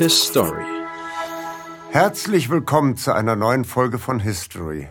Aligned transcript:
His 0.00 0.28
Story. 0.28 0.64
Herzlich 1.90 2.48
willkommen 2.48 2.96
zu 2.96 3.12
einer 3.12 3.36
neuen 3.36 3.66
Folge 3.66 3.98
von 3.98 4.18
History. 4.18 4.88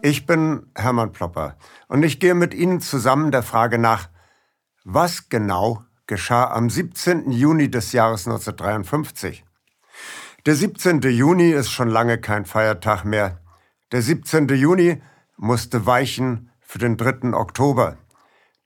Ich 0.00 0.24
bin 0.24 0.70
Hermann 0.74 1.12
Plopper 1.12 1.58
und 1.88 2.02
ich 2.02 2.18
gehe 2.18 2.34
mit 2.34 2.54
Ihnen 2.54 2.80
zusammen 2.80 3.30
der 3.30 3.42
Frage 3.42 3.76
nach, 3.76 4.08
was 4.84 5.28
genau 5.28 5.84
geschah 6.06 6.50
am 6.50 6.70
17. 6.70 7.30
Juni 7.30 7.70
des 7.70 7.92
Jahres 7.92 8.26
1953. 8.26 9.44
Der 10.46 10.54
17. 10.54 11.02
Juni 11.02 11.50
ist 11.50 11.70
schon 11.70 11.90
lange 11.90 12.16
kein 12.16 12.46
Feiertag 12.46 13.04
mehr. 13.04 13.38
Der 13.92 14.00
17. 14.00 14.48
Juni 14.48 15.02
musste 15.36 15.84
weichen 15.84 16.50
für 16.62 16.78
den 16.78 16.96
3. 16.96 17.34
Oktober. 17.34 17.98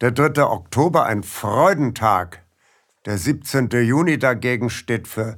Der 0.00 0.12
3. 0.12 0.44
Oktober 0.44 1.06
ein 1.06 1.24
Freudentag. 1.24 2.45
Der 3.06 3.18
17. 3.18 3.68
Juni 3.70 4.18
dagegen 4.18 4.68
steht 4.68 5.06
für 5.06 5.36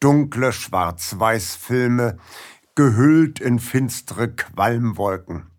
dunkle 0.00 0.54
Schwarz-Weiß-Filme, 0.54 2.16
gehüllt 2.74 3.40
in 3.40 3.58
finstere 3.58 4.30
Qualmwolken. 4.30 5.50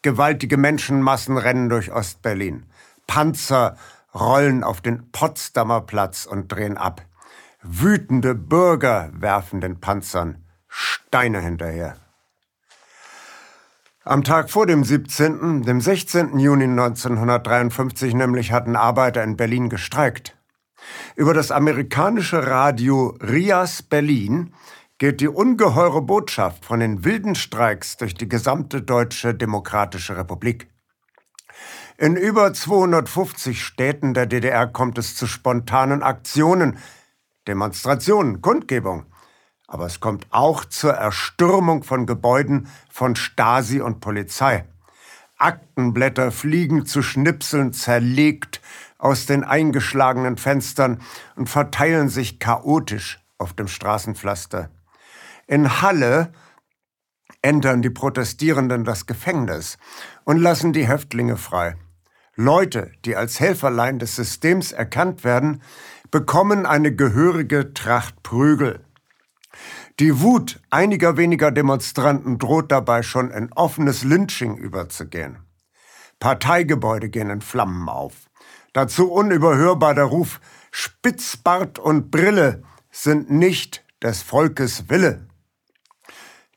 Gewaltige 0.00 0.56
Menschenmassen 0.56 1.36
rennen 1.36 1.68
durch 1.68 1.92
Ostberlin. 1.92 2.64
Panzer 3.06 3.76
rollen 4.14 4.64
auf 4.64 4.80
den 4.80 5.12
Potsdamer 5.12 5.82
Platz 5.82 6.24
und 6.24 6.48
drehen 6.50 6.78
ab. 6.78 7.02
Wütende 7.62 8.34
Bürger 8.34 9.10
werfen 9.12 9.60
den 9.60 9.80
Panzern 9.80 10.46
Steine 10.66 11.40
hinterher. 11.40 11.98
Am 14.02 14.24
Tag 14.24 14.50
vor 14.50 14.66
dem 14.66 14.82
17., 14.82 15.62
dem 15.62 15.82
16. 15.82 16.38
Juni 16.38 16.64
1953 16.64 18.14
nämlich 18.14 18.50
hatten 18.50 18.76
Arbeiter 18.76 19.22
in 19.22 19.36
Berlin 19.36 19.68
gestreikt. 19.68 20.38
Über 21.16 21.34
das 21.34 21.50
amerikanische 21.50 22.46
Radio 22.46 23.16
Rias 23.20 23.82
Berlin 23.82 24.54
geht 24.98 25.20
die 25.20 25.28
ungeheure 25.28 26.02
Botschaft 26.02 26.64
von 26.64 26.80
den 26.80 27.04
wilden 27.04 27.34
Streiks 27.34 27.96
durch 27.96 28.14
die 28.14 28.28
gesamte 28.28 28.82
deutsche 28.82 29.34
demokratische 29.34 30.16
Republik. 30.16 30.68
In 31.98 32.16
über 32.16 32.52
250 32.52 33.62
Städten 33.62 34.14
der 34.14 34.26
DDR 34.26 34.66
kommt 34.66 34.98
es 34.98 35.16
zu 35.16 35.26
spontanen 35.26 36.02
Aktionen, 36.02 36.78
Demonstrationen, 37.46 38.40
Kundgebungen 38.40 39.06
aber 39.72 39.86
es 39.86 40.00
kommt 40.00 40.26
auch 40.28 40.66
zur 40.66 40.92
Erstürmung 40.92 41.82
von 41.82 42.04
Gebäuden 42.04 42.68
von 42.90 43.16
Stasi 43.16 43.80
und 43.80 44.00
Polizei. 44.00 44.66
Aktenblätter 45.38 46.30
fliegen 46.30 46.84
zu 46.84 47.00
Schnipseln 47.00 47.72
zerlegt 47.72 48.60
aus 49.02 49.26
den 49.26 49.42
eingeschlagenen 49.42 50.36
Fenstern 50.36 51.02
und 51.34 51.48
verteilen 51.48 52.08
sich 52.08 52.38
chaotisch 52.38 53.20
auf 53.36 53.52
dem 53.52 53.66
Straßenpflaster. 53.66 54.70
In 55.48 55.82
Halle 55.82 56.32
entern 57.42 57.82
die 57.82 57.90
Protestierenden 57.90 58.84
das 58.84 59.06
Gefängnis 59.06 59.76
und 60.22 60.38
lassen 60.38 60.72
die 60.72 60.86
Häftlinge 60.86 61.36
frei. 61.36 61.74
Leute, 62.36 62.92
die 63.04 63.16
als 63.16 63.40
Helferlein 63.40 63.98
des 63.98 64.14
Systems 64.14 64.70
erkannt 64.70 65.24
werden, 65.24 65.62
bekommen 66.12 66.64
eine 66.64 66.94
gehörige 66.94 67.74
Tracht 67.74 68.22
Prügel. 68.22 68.84
Die 69.98 70.20
Wut 70.20 70.62
einiger 70.70 71.16
weniger 71.16 71.50
Demonstranten 71.50 72.38
droht 72.38 72.70
dabei 72.70 73.02
schon 73.02 73.32
in 73.32 73.52
offenes 73.52 74.04
Lynching 74.04 74.56
überzugehen. 74.56 75.38
Parteigebäude 76.20 77.08
gehen 77.08 77.30
in 77.30 77.40
Flammen 77.40 77.88
auf. 77.88 78.30
Dazu 78.72 79.10
unüberhörbar 79.12 79.94
der 79.94 80.04
Ruf 80.04 80.40
Spitzbart 80.70 81.78
und 81.78 82.10
Brille 82.10 82.62
sind 82.90 83.30
nicht 83.30 83.84
des 84.02 84.22
Volkes 84.22 84.88
Wille. 84.88 85.28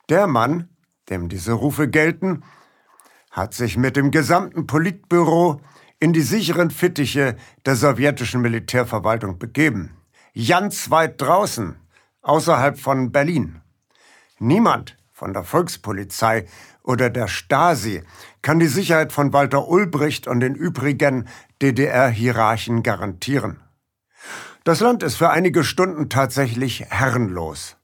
Der 0.09 0.27
Mann, 0.27 0.69
dem 1.09 1.27
diese 1.27 1.53
Rufe 1.53 1.89
gelten, 1.89 2.43
hat 3.31 3.53
sich 3.53 3.75
mit 3.75 3.97
dem 3.97 4.11
gesamten 4.11 4.65
Politbüro 4.65 5.59
in 5.99 6.13
die 6.13 6.21
sicheren 6.21 6.71
Fittiche 6.71 7.35
der 7.65 7.75
sowjetischen 7.75 8.41
Militärverwaltung 8.41 9.37
begeben. 9.37 9.97
Ganz 10.35 10.89
weit 10.89 11.21
draußen 11.21 11.75
außerhalb 12.21 12.79
von 12.79 13.11
Berlin. 13.11 13.61
Niemand 14.39 14.97
von 15.11 15.33
der 15.33 15.43
Volkspolizei 15.43 16.45
oder 16.83 17.09
der 17.09 17.27
Stasi 17.27 18.03
kann 18.41 18.59
die 18.59 18.67
Sicherheit 18.67 19.13
von 19.13 19.33
Walter 19.33 19.67
Ulbricht 19.67 20.27
und 20.27 20.41
den 20.41 20.55
übrigen 20.55 21.27
DDR-Hierarchen 21.61 22.83
garantieren. 22.83 23.61
Das 24.63 24.79
Land 24.79 25.03
ist 25.03 25.15
für 25.15 25.29
einige 25.29 25.63
Stunden 25.63 26.09
tatsächlich 26.09 26.85
herrenlos. 26.89 27.77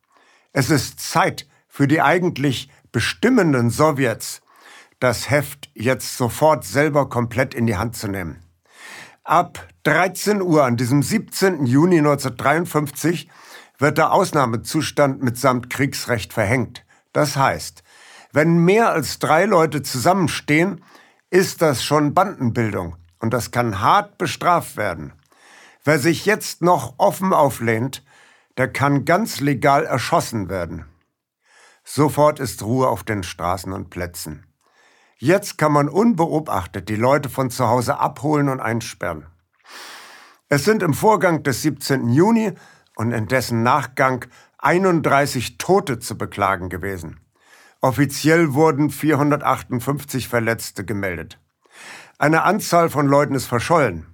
Es 0.52 0.70
ist 0.70 1.00
Zeit 1.00 1.48
für 1.68 1.88
die 1.88 2.02
eigentlich 2.02 2.70
bestimmenden 2.92 3.70
Sowjets, 3.70 4.42
das 5.00 5.30
Heft 5.30 5.70
jetzt 5.74 6.18
sofort 6.18 6.66
selber 6.66 7.08
komplett 7.10 7.54
in 7.54 7.66
die 7.66 7.78
Hand 7.78 7.96
zu 7.96 8.08
nehmen. 8.08 8.44
Ab 9.24 9.68
13 9.84 10.42
Uhr 10.42 10.64
an 10.64 10.76
diesem 10.78 11.02
17. 11.02 11.66
Juni 11.66 12.00
1953 12.00 13.30
wird 13.78 13.98
der 13.98 14.12
Ausnahmezustand 14.12 15.24
mitsamt 15.24 15.70
Kriegsrecht 15.70 16.34
verhängt. 16.34 16.84
Das 17.14 17.36
heißt, 17.36 17.84
wenn 18.34 18.64
mehr 18.64 18.90
als 18.90 19.20
drei 19.20 19.46
Leute 19.46 19.82
zusammenstehen, 19.82 20.84
ist 21.30 21.62
das 21.62 21.84
schon 21.84 22.14
Bandenbildung 22.14 22.96
und 23.22 23.34
das 23.34 23.52
kann 23.52 23.80
hart 23.80 24.18
bestraft 24.18 24.76
werden. 24.76 25.14
Wer 25.84 26.00
sich 26.00 26.26
jetzt 26.26 26.62
noch 26.62 26.96
offen 26.98 27.34
auflehnt, 27.34 28.04
der 28.58 28.72
kann 28.72 29.06
ganz 29.06 29.40
legal 29.40 29.86
erschossen 29.86 30.50
werden. 30.50 30.86
Sofort 31.84 32.40
ist 32.40 32.64
Ruhe 32.64 32.88
auf 32.88 33.04
den 33.04 33.24
Straßen 33.24 33.72
und 33.72 33.90
Plätzen. 33.90 34.46
Jetzt 35.18 35.58
kann 35.58 35.72
man 35.72 35.88
unbeobachtet 35.88 36.90
die 36.90 36.96
Leute 36.96 37.30
von 37.30 37.50
zu 37.50 37.68
Hause 37.68 38.00
abholen 38.00 38.50
und 38.50 38.60
einsperren. 38.60 39.28
Es 40.50 40.66
sind 40.66 40.84
im 40.84 40.94
Vorgang 40.94 41.44
des 41.44 41.62
17. 41.62 42.10
Juni 42.10 42.54
und 42.96 43.12
in 43.12 43.28
dessen 43.28 43.64
Nachgang 43.64 44.26
31 44.58 45.58
Tote 45.58 46.00
zu 46.00 46.18
beklagen 46.18 46.70
gewesen. 46.70 47.20
Offiziell 47.82 48.54
wurden 48.54 48.90
458 48.92 50.28
Verletzte 50.28 50.86
gemeldet. 50.86 51.41
Eine 52.22 52.44
Anzahl 52.44 52.90
von 52.92 53.08
Leuten 53.08 53.34
ist 53.34 53.48
verschollen. 53.48 54.06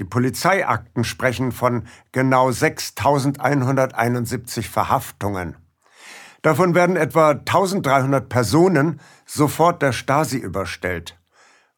Die 0.00 0.04
Polizeiakten 0.04 1.04
sprechen 1.04 1.52
von 1.52 1.86
genau 2.10 2.50
6171 2.50 4.68
Verhaftungen. 4.68 5.56
Davon 6.42 6.74
werden 6.74 6.96
etwa 6.96 7.30
1300 7.30 8.28
Personen 8.28 9.00
sofort 9.26 9.80
der 9.80 9.92
Stasi 9.92 10.38
überstellt. 10.38 11.20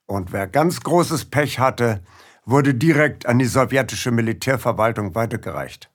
Und 0.06 0.32
wer 0.32 0.46
ganz 0.46 0.80
großes 0.80 1.26
Pech 1.26 1.58
hatte, 1.58 2.02
wurde 2.46 2.72
direkt 2.72 3.26
an 3.26 3.38
die 3.38 3.44
sowjetische 3.44 4.10
Militärverwaltung 4.10 5.14
weitergereicht. 5.14 5.90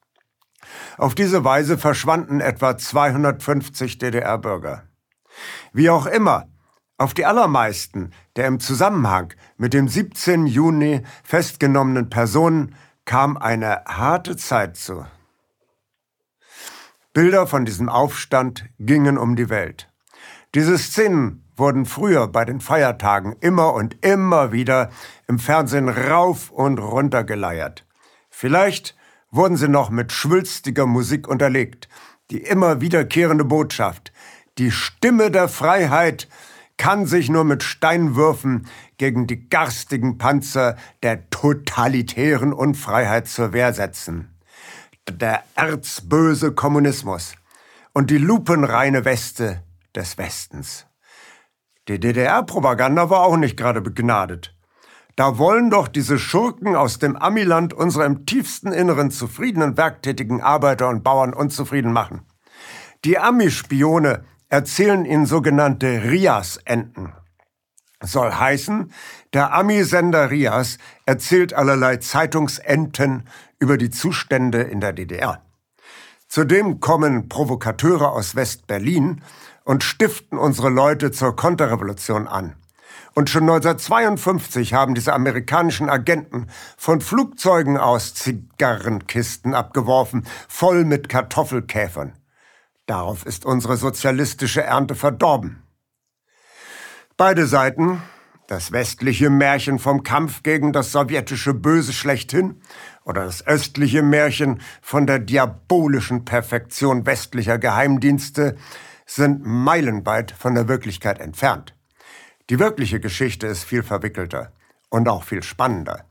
Auf 0.99 1.15
diese 1.15 1.43
Weise 1.43 1.79
verschwanden 1.79 2.41
etwa 2.41 2.77
250 2.77 3.97
DDR-Bürger. 3.97 4.83
Wie 5.71 5.89
auch 5.89 6.05
immer, 6.05 6.47
auf 6.97 7.13
die 7.13 7.25
allermeisten 7.25 8.11
der 8.35 8.47
im 8.47 8.59
Zusammenhang 8.59 9.33
mit 9.57 9.73
dem 9.73 9.87
17. 9.87 10.47
Juni 10.47 11.01
festgenommenen 11.23 12.09
Personen 12.09 12.75
kam 13.05 13.37
eine 13.37 13.83
harte 13.85 14.37
Zeit 14.37 14.77
zu. 14.77 15.05
Bilder 17.13 17.45
von 17.45 17.65
diesem 17.65 17.89
Aufstand 17.89 18.65
gingen 18.79 19.17
um 19.17 19.35
die 19.35 19.49
Welt. 19.49 19.91
Diese 20.55 20.77
Szenen 20.77 21.43
wurden 21.55 21.85
früher 21.85 22.27
bei 22.27 22.45
den 22.45 22.59
Feiertagen 22.59 23.35
immer 23.39 23.73
und 23.73 24.03
immer 24.03 24.51
wieder 24.51 24.89
im 25.27 25.39
Fernsehen 25.39 25.89
rauf 25.89 26.49
und 26.49 26.79
runter 26.79 27.23
geleiert. 27.23 27.85
Vielleicht 28.29 28.95
wurden 29.29 29.57
sie 29.57 29.67
noch 29.67 29.89
mit 29.89 30.11
schwülstiger 30.11 30.85
Musik 30.85 31.27
unterlegt. 31.27 31.87
Die 32.31 32.41
immer 32.41 32.81
wiederkehrende 32.81 33.45
Botschaft. 33.45 34.11
Die 34.57 34.71
Stimme 34.71 35.29
der 35.29 35.49
Freiheit 35.49 36.27
kann 36.77 37.05
sich 37.05 37.29
nur 37.29 37.43
mit 37.43 37.63
Steinwürfen 37.63 38.67
gegen 38.97 39.27
die 39.27 39.49
garstigen 39.49 40.17
Panzer 40.17 40.75
der 41.01 41.29
totalitären 41.29 42.53
Unfreiheit 42.53 43.27
zur 43.27 43.53
Wehr 43.53 43.73
setzen. 43.73 44.37
Der 45.09 45.43
erzböse 45.55 46.53
Kommunismus 46.53 47.35
und 47.93 48.09
die 48.09 48.17
lupenreine 48.17 49.05
Weste 49.05 49.63
des 49.95 50.17
Westens. 50.17 50.87
Die 51.87 51.99
DDR-Propaganda 51.99 53.09
war 53.09 53.21
auch 53.23 53.37
nicht 53.37 53.57
gerade 53.57 53.81
begnadet. 53.81 54.55
Da 55.15 55.37
wollen 55.37 55.69
doch 55.69 55.87
diese 55.87 56.17
Schurken 56.17 56.75
aus 56.75 56.97
dem 56.97 57.15
Amiland 57.15 57.73
unsere 57.73 58.05
im 58.05 58.25
tiefsten 58.25 58.71
Inneren 58.71 59.11
zufriedenen 59.11 59.77
werktätigen 59.77 60.41
Arbeiter 60.41 60.89
und 60.89 61.03
Bauern 61.03 61.33
unzufrieden 61.33 61.93
machen. 61.93 62.25
Die 63.05 63.19
Ami-Spione 63.19 64.23
erzählen 64.53 65.03
ihnen 65.03 65.25
sogenannte 65.25 66.03
Rias-Enten. 66.03 67.11
Soll 68.03 68.31
heißen, 68.31 68.93
der 69.33 69.51
Ami-Sender 69.51 70.29
Rias 70.29 70.77
erzählt 71.07 71.55
allerlei 71.55 71.97
Zeitungsenten 71.97 73.27
über 73.57 73.79
die 73.79 73.89
Zustände 73.89 74.61
in 74.61 74.79
der 74.79 74.93
DDR. 74.93 75.41
Zudem 76.27 76.79
kommen 76.79 77.29
Provokateure 77.29 78.11
aus 78.11 78.35
West-Berlin 78.35 79.23
und 79.63 79.83
stiften 79.83 80.37
unsere 80.37 80.69
Leute 80.69 81.09
zur 81.09 81.35
Konterrevolution 81.35 82.27
an. 82.27 82.55
Und 83.15 83.31
schon 83.31 83.49
1952 83.49 84.75
haben 84.75 84.93
diese 84.93 85.13
amerikanischen 85.13 85.89
Agenten 85.89 86.45
von 86.77 87.01
Flugzeugen 87.01 87.79
aus 87.79 88.13
Zigarrenkisten 88.13 89.55
abgeworfen, 89.55 90.27
voll 90.47 90.85
mit 90.85 91.09
Kartoffelkäfern. 91.09 92.13
Darauf 92.85 93.25
ist 93.25 93.45
unsere 93.45 93.77
sozialistische 93.77 94.63
Ernte 94.63 94.95
verdorben. 94.95 95.63
Beide 97.15 97.45
Seiten, 97.45 98.01
das 98.47 98.71
westliche 98.71 99.29
Märchen 99.29 99.79
vom 99.79 100.03
Kampf 100.03 100.43
gegen 100.43 100.73
das 100.73 100.91
sowjetische 100.91 101.53
Böse 101.53 101.93
schlechthin 101.93 102.61
oder 103.05 103.23
das 103.23 103.45
östliche 103.47 104.03
Märchen 104.03 104.61
von 104.81 105.07
der 105.07 105.19
diabolischen 105.19 106.25
Perfektion 106.25 107.05
westlicher 107.05 107.57
Geheimdienste, 107.57 108.57
sind 109.05 109.45
meilenweit 109.45 110.31
von 110.31 110.55
der 110.55 110.67
Wirklichkeit 110.67 111.19
entfernt. 111.19 111.75
Die 112.49 112.59
wirkliche 112.59 112.99
Geschichte 112.99 113.47
ist 113.47 113.63
viel 113.63 113.83
verwickelter 113.83 114.51
und 114.89 115.07
auch 115.07 115.23
viel 115.23 115.43
spannender. 115.43 116.05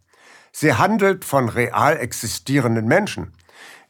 Sie 0.53 0.75
handelt 0.75 1.25
von 1.25 1.49
real 1.49 1.97
existierenden 1.97 2.87
Menschen. 2.87 3.33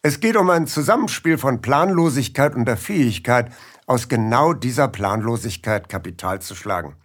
Es 0.04 0.19
geht 0.19 0.37
um 0.37 0.50
ein 0.50 0.66
Zusammenspiel 0.66 1.38
von 1.38 1.62
Planlosigkeit 1.62 2.56
und 2.56 2.64
der 2.64 2.76
Fähigkeit, 2.76 3.52
aus 3.87 4.08
genau 4.08 4.52
dieser 4.52 4.88
Planlosigkeit 4.88 5.88
Kapital 5.88 6.43
zu 6.43 6.56
schlagen. 6.56 6.96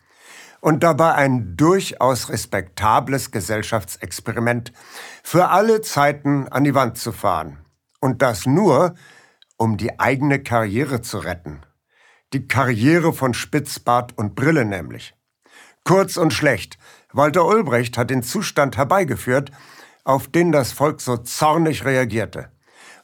Und 0.61 0.81
dabei 0.81 1.13
ein 1.13 1.55
durchaus 1.55 2.29
respektables 2.29 3.29
Gesellschaftsexperiment 3.29 4.73
für 5.21 5.49
alle 5.49 5.81
Zeiten 5.81 6.47
an 6.47 6.63
die 6.63 6.73
Wand 6.73 6.97
zu 6.97 7.11
fahren. 7.11 7.59
Und 7.99 8.23
das 8.23 8.47
nur, 8.47 8.95
um 9.57 9.77
die 9.77 9.99
eigene 9.99 10.41
Karriere 10.41 11.01
zu 11.01 11.19
retten. 11.19 11.61
Die 12.33 12.47
Karriere 12.47 13.13
von 13.13 13.35
Spitzbart 13.35 14.17
und 14.17 14.33
Brille 14.33 14.65
nämlich. 14.65 15.13
Kurz 15.83 16.17
und 16.17 16.33
schlecht, 16.33 16.79
Walter 17.13 17.45
Ulbricht 17.45 17.95
hat 17.95 18.09
den 18.09 18.23
Zustand 18.23 18.75
herbeigeführt, 18.75 19.51
auf 20.03 20.27
den 20.27 20.51
das 20.51 20.71
Volk 20.71 20.99
so 20.99 21.17
zornig 21.17 21.85
reagierte. 21.85 22.49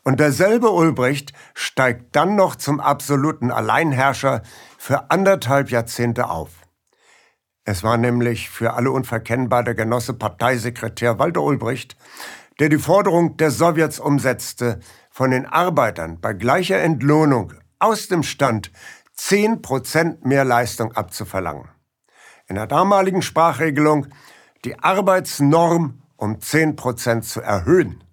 Und 0.03 0.19
derselbe 0.19 0.71
Ulbricht 0.71 1.33
steigt 1.53 2.15
dann 2.15 2.35
noch 2.35 2.55
zum 2.55 2.79
absoluten 2.79 3.51
Alleinherrscher 3.51 4.41
für 4.77 5.09
anderthalb 5.09 5.71
Jahrzehnte 5.71 6.29
auf. 6.29 6.49
Es 7.63 7.83
war 7.83 7.97
nämlich 7.97 8.49
für 8.49 8.73
alle 8.73 8.91
unverkennbar 8.91 9.63
der 9.63 9.75
Genosse 9.75 10.13
Parteisekretär 10.13 11.19
Walter 11.19 11.41
Ulbricht, 11.41 11.95
der 12.59 12.69
die 12.69 12.77
Forderung 12.77 13.37
der 13.37 13.51
Sowjets 13.51 13.99
umsetzte, 13.99 14.79
von 15.09 15.31
den 15.31 15.45
Arbeitern 15.45 16.19
bei 16.19 16.33
gleicher 16.33 16.79
Entlohnung 16.79 17.53
aus 17.79 18.07
dem 18.07 18.23
Stand 18.23 18.71
zehn 19.13 19.61
Prozent 19.61 20.25
mehr 20.25 20.43
Leistung 20.43 20.91
abzuverlangen 20.91 21.69
in 22.47 22.55
der 22.55 22.67
damaligen 22.67 23.21
Sprachregelung 23.21 24.07
die 24.65 24.79
Arbeitsnorm 24.79 26.01
um 26.15 26.39
10 26.39 26.75
Prozent 26.75 27.25
zu 27.25 27.41
erhöhen. 27.41 28.03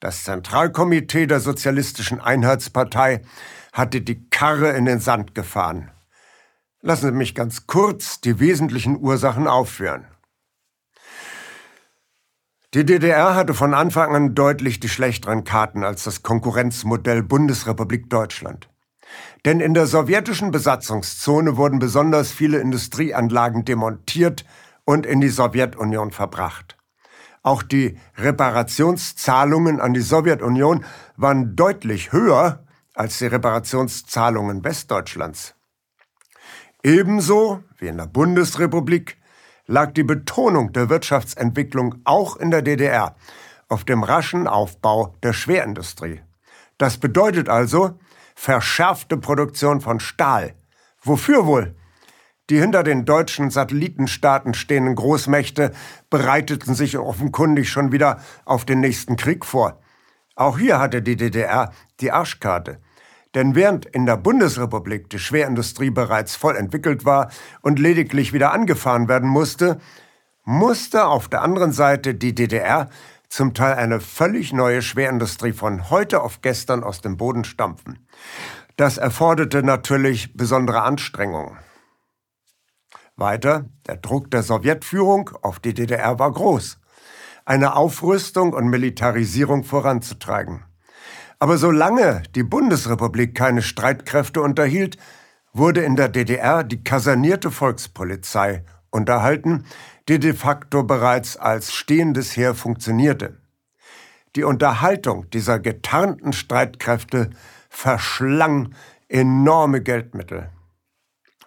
Das 0.00 0.22
Zentralkomitee 0.22 1.26
der 1.26 1.40
Sozialistischen 1.40 2.20
Einheitspartei 2.20 3.22
hatte 3.72 4.00
die 4.00 4.28
Karre 4.30 4.70
in 4.70 4.84
den 4.84 5.00
Sand 5.00 5.34
gefahren. 5.34 5.90
Lassen 6.80 7.06
Sie 7.06 7.12
mich 7.12 7.34
ganz 7.34 7.66
kurz 7.66 8.20
die 8.20 8.38
wesentlichen 8.38 8.96
Ursachen 9.00 9.48
aufführen. 9.48 10.06
Die 12.74 12.84
DDR 12.84 13.34
hatte 13.34 13.54
von 13.54 13.74
Anfang 13.74 14.14
an 14.14 14.34
deutlich 14.36 14.78
die 14.78 14.88
schlechteren 14.88 15.42
Karten 15.42 15.82
als 15.82 16.04
das 16.04 16.22
Konkurrenzmodell 16.22 17.24
Bundesrepublik 17.24 18.08
Deutschland. 18.08 18.68
Denn 19.44 19.58
in 19.58 19.74
der 19.74 19.86
sowjetischen 19.86 20.52
Besatzungszone 20.52 21.56
wurden 21.56 21.80
besonders 21.80 22.30
viele 22.30 22.58
Industrieanlagen 22.58 23.64
demontiert 23.64 24.44
und 24.84 25.06
in 25.06 25.20
die 25.20 25.28
Sowjetunion 25.28 26.12
verbracht. 26.12 26.77
Auch 27.48 27.62
die 27.62 27.98
Reparationszahlungen 28.18 29.80
an 29.80 29.94
die 29.94 30.02
Sowjetunion 30.02 30.84
waren 31.16 31.56
deutlich 31.56 32.12
höher 32.12 32.62
als 32.92 33.20
die 33.20 33.26
Reparationszahlungen 33.26 34.64
Westdeutschlands. 34.64 35.54
Ebenso 36.82 37.64
wie 37.78 37.86
in 37.86 37.96
der 37.96 38.04
Bundesrepublik 38.04 39.16
lag 39.66 39.92
die 39.92 40.02
Betonung 40.02 40.74
der 40.74 40.90
Wirtschaftsentwicklung 40.90 42.02
auch 42.04 42.36
in 42.36 42.50
der 42.50 42.60
DDR 42.60 43.16
auf 43.70 43.82
dem 43.84 44.02
raschen 44.02 44.46
Aufbau 44.46 45.14
der 45.22 45.32
Schwerindustrie. 45.32 46.20
Das 46.76 46.98
bedeutet 46.98 47.48
also, 47.48 47.98
verschärfte 48.34 49.16
Produktion 49.16 49.80
von 49.80 50.00
Stahl. 50.00 50.52
Wofür 51.00 51.46
wohl? 51.46 51.77
Die 52.50 52.58
hinter 52.58 52.82
den 52.82 53.04
deutschen 53.04 53.50
Satellitenstaaten 53.50 54.54
stehenden 54.54 54.94
Großmächte 54.94 55.72
bereiteten 56.08 56.74
sich 56.74 56.96
offenkundig 56.96 57.68
schon 57.68 57.92
wieder 57.92 58.20
auf 58.46 58.64
den 58.64 58.80
nächsten 58.80 59.16
Krieg 59.16 59.44
vor. 59.44 59.80
Auch 60.34 60.58
hier 60.58 60.78
hatte 60.78 61.02
die 61.02 61.16
DDR 61.16 61.72
die 62.00 62.10
Arschkarte. 62.10 62.78
Denn 63.34 63.54
während 63.54 63.84
in 63.84 64.06
der 64.06 64.16
Bundesrepublik 64.16 65.10
die 65.10 65.18
Schwerindustrie 65.18 65.90
bereits 65.90 66.36
voll 66.36 66.56
entwickelt 66.56 67.04
war 67.04 67.30
und 67.60 67.78
lediglich 67.78 68.32
wieder 68.32 68.52
angefahren 68.52 69.08
werden 69.08 69.28
musste, 69.28 69.78
musste 70.44 71.06
auf 71.06 71.28
der 71.28 71.42
anderen 71.42 71.72
Seite 71.72 72.14
die 72.14 72.34
DDR 72.34 72.88
zum 73.28 73.52
Teil 73.52 73.74
eine 73.74 74.00
völlig 74.00 74.54
neue 74.54 74.80
Schwerindustrie 74.80 75.52
von 75.52 75.90
heute 75.90 76.22
auf 76.22 76.40
gestern 76.40 76.82
aus 76.82 77.02
dem 77.02 77.18
Boden 77.18 77.44
stampfen. 77.44 78.06
Das 78.76 78.96
erforderte 78.96 79.62
natürlich 79.62 80.34
besondere 80.34 80.80
Anstrengungen. 80.80 81.58
Weiter, 83.18 83.66
der 83.86 83.96
Druck 83.96 84.30
der 84.30 84.42
Sowjetführung 84.42 85.30
auf 85.42 85.58
die 85.58 85.74
DDR 85.74 86.18
war 86.18 86.32
groß, 86.32 86.78
eine 87.44 87.76
Aufrüstung 87.76 88.52
und 88.52 88.68
Militarisierung 88.68 89.64
voranzutreiben. 89.64 90.64
Aber 91.38 91.56
solange 91.56 92.22
die 92.34 92.42
Bundesrepublik 92.42 93.34
keine 93.34 93.62
Streitkräfte 93.62 94.40
unterhielt, 94.40 94.96
wurde 95.52 95.82
in 95.82 95.96
der 95.96 96.08
DDR 96.08 96.64
die 96.64 96.82
kasernierte 96.82 97.50
Volkspolizei 97.50 98.64
unterhalten, 98.90 99.64
die 100.08 100.18
de 100.18 100.32
facto 100.32 100.82
bereits 100.82 101.36
als 101.36 101.72
stehendes 101.72 102.36
Heer 102.36 102.54
funktionierte. 102.54 103.38
Die 104.36 104.44
Unterhaltung 104.44 105.28
dieser 105.30 105.58
getarnten 105.58 106.32
Streitkräfte 106.32 107.30
verschlang 107.68 108.74
enorme 109.08 109.82
Geldmittel. 109.82 110.50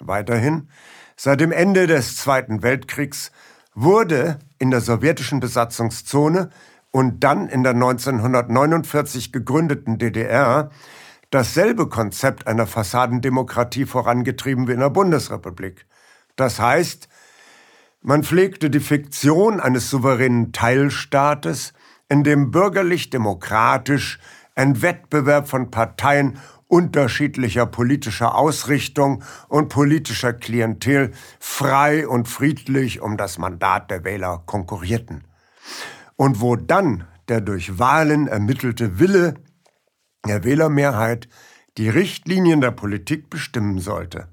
Weiterhin, 0.08 0.70
seit 1.16 1.40
dem 1.40 1.52
Ende 1.52 1.88
des 1.88 2.18
Zweiten 2.18 2.64
Weltkriegs 2.64 3.32
wurde 3.74 4.40
in 4.60 4.72
der 4.72 4.82
sowjetischen 4.82 5.40
Besatzungszone 5.40 6.50
und 6.92 7.24
dann 7.24 7.48
in 7.48 7.64
der 7.64 7.74
1949 7.74 9.32
gegründeten 9.32 9.98
DDR 9.98 10.70
dasselbe 11.30 11.88
Konzept 11.88 12.48
einer 12.48 12.68
Fassadendemokratie 12.68 13.86
vorangetrieben 13.86 14.68
wie 14.68 14.74
in 14.74 14.80
der 14.80 14.90
Bundesrepublik. 14.90 15.86
Das 16.36 16.60
heißt, 16.60 17.08
man 18.02 18.24
pflegte 18.24 18.70
die 18.70 18.80
Fiktion 18.80 19.60
eines 19.60 19.90
souveränen 19.90 20.52
Teilstaates, 20.52 21.74
in 22.10 22.24
dem 22.24 22.52
bürgerlich-demokratisch 22.52 24.20
ein 24.56 24.82
Wettbewerb 24.82 25.48
von 25.48 25.72
Parteien 25.72 26.40
unterschiedlicher 26.72 27.66
politischer 27.66 28.36
Ausrichtung 28.36 29.24
und 29.50 29.68
politischer 29.68 30.32
Klientel 30.32 31.12
frei 31.38 32.08
und 32.08 32.30
friedlich 32.30 33.02
um 33.02 33.18
das 33.18 33.38
Mandat 33.38 33.92
der 33.92 34.06
Wähler 34.06 34.42
konkurrierten. 34.46 35.26
Und 36.16 36.40
wo 36.40 36.56
dann 36.56 37.06
der 37.28 37.42
durch 37.42 37.78
Wahlen 37.78 38.28
ermittelte 38.28 39.00
Wille 39.00 39.36
der 40.26 40.46
Wählermehrheit 40.46 41.28
die 41.78 41.90
Richtlinien 41.90 42.62
der 42.62 42.72
Politik 42.72 43.30
bestimmen 43.30 43.80
sollte. 43.80 44.30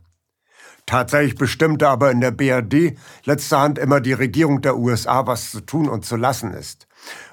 Tatsächlich 0.86 1.34
bestimmte 1.34 1.88
aber 1.88 2.10
in 2.12 2.20
der 2.20 2.30
BRD 2.30 2.96
letzter 3.24 3.60
Hand 3.60 3.78
immer 3.78 4.00
die 4.00 4.12
Regierung 4.12 4.62
der 4.62 4.78
USA, 4.78 5.26
was 5.26 5.50
zu 5.50 5.60
tun 5.60 5.88
und 5.88 6.04
zu 6.04 6.16
lassen 6.16 6.52
ist. 6.52 6.87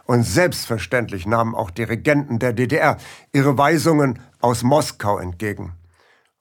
Und 0.06 0.24
selbstverständlich 0.24 1.26
nahmen 1.26 1.56
auch 1.56 1.72
die 1.72 1.84
Regenten 1.84 2.40
der 2.40 2.54
DDR 2.54 2.98
ihre 3.34 3.58
Weisungen 3.58 4.20
aus 4.40 4.64
Moskau 4.64 5.18
entgegen. 5.18 5.74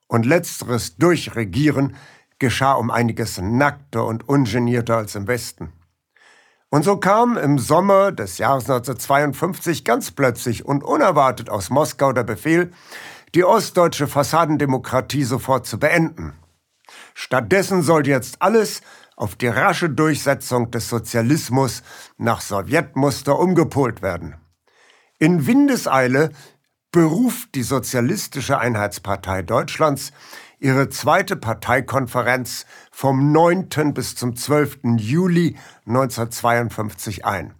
Und 0.07 0.25
letzteres 0.25 0.97
Durchregieren 0.97 1.95
geschah 2.37 2.73
um 2.73 2.91
einiges 2.91 3.39
nackter 3.41 4.05
und 4.05 4.29
ungenierter 4.29 4.97
als 4.97 5.15
im 5.15 5.27
Westen. 5.27 5.73
Und 6.69 6.83
so 6.83 6.97
kam 6.97 7.37
im 7.37 7.57
Sommer 7.57 8.11
des 8.11 8.37
Jahres 8.37 8.63
1952 8.63 9.83
ganz 9.85 10.11
plötzlich 10.11 10.65
und 10.65 10.83
unerwartet 10.83 11.49
aus 11.49 11.69
Moskau 11.69 12.11
der 12.11 12.23
Befehl, 12.23 12.71
die 13.33 13.43
ostdeutsche 13.45 14.07
Fassadendemokratie 14.07 15.23
sofort 15.23 15.65
zu 15.65 15.79
beenden. 15.79 16.33
Stattdessen 17.13 17.81
sollte 17.81 18.09
jetzt 18.09 18.41
alles 18.41 18.81
auf 19.15 19.35
die 19.35 19.47
rasche 19.47 19.89
Durchsetzung 19.89 20.71
des 20.71 20.89
Sozialismus 20.89 21.83
nach 22.17 22.41
Sowjetmuster 22.41 23.37
umgepolt 23.39 24.01
werden. 24.01 24.35
In 25.19 25.47
Windeseile 25.47 26.31
beruft 26.91 27.55
die 27.55 27.63
Sozialistische 27.63 28.57
Einheitspartei 28.57 29.41
Deutschlands 29.41 30.11
ihre 30.59 30.89
zweite 30.89 31.35
Parteikonferenz 31.35 32.65
vom 32.91 33.31
9. 33.31 33.93
bis 33.93 34.15
zum 34.15 34.35
12. 34.35 34.79
Juli 34.97 35.57
1952 35.85 37.25
ein. 37.25 37.53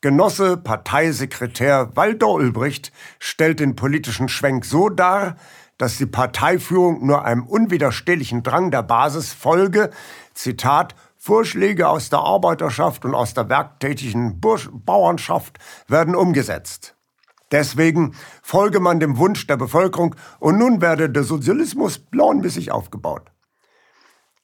Genosse 0.00 0.56
Parteisekretär 0.56 1.96
Walter 1.96 2.28
Ulbricht 2.28 2.92
stellt 3.18 3.58
den 3.58 3.74
politischen 3.74 4.28
Schwenk 4.28 4.64
so 4.64 4.88
dar, 4.88 5.36
dass 5.76 5.96
die 5.96 6.06
Parteiführung 6.06 7.04
nur 7.04 7.24
einem 7.24 7.44
unwiderstehlichen 7.46 8.42
Drang 8.42 8.70
der 8.70 8.82
Basis 8.82 9.32
folge, 9.32 9.90
Zitat, 10.38 10.94
Vorschläge 11.16 11.88
aus 11.88 12.10
der 12.10 12.20
Arbeiterschaft 12.20 13.04
und 13.04 13.12
aus 13.12 13.34
der 13.34 13.48
werktätigen 13.48 14.40
Bursch 14.40 14.70
Bauernschaft 14.72 15.58
werden 15.88 16.14
umgesetzt. 16.14 16.94
Deswegen 17.50 18.14
folge 18.40 18.78
man 18.78 19.00
dem 19.00 19.16
Wunsch 19.18 19.48
der 19.48 19.56
Bevölkerung 19.56 20.14
und 20.38 20.58
nun 20.58 20.80
werde 20.80 21.10
der 21.10 21.24
Sozialismus 21.24 21.98
planmäßig 21.98 22.70
aufgebaut. 22.70 23.32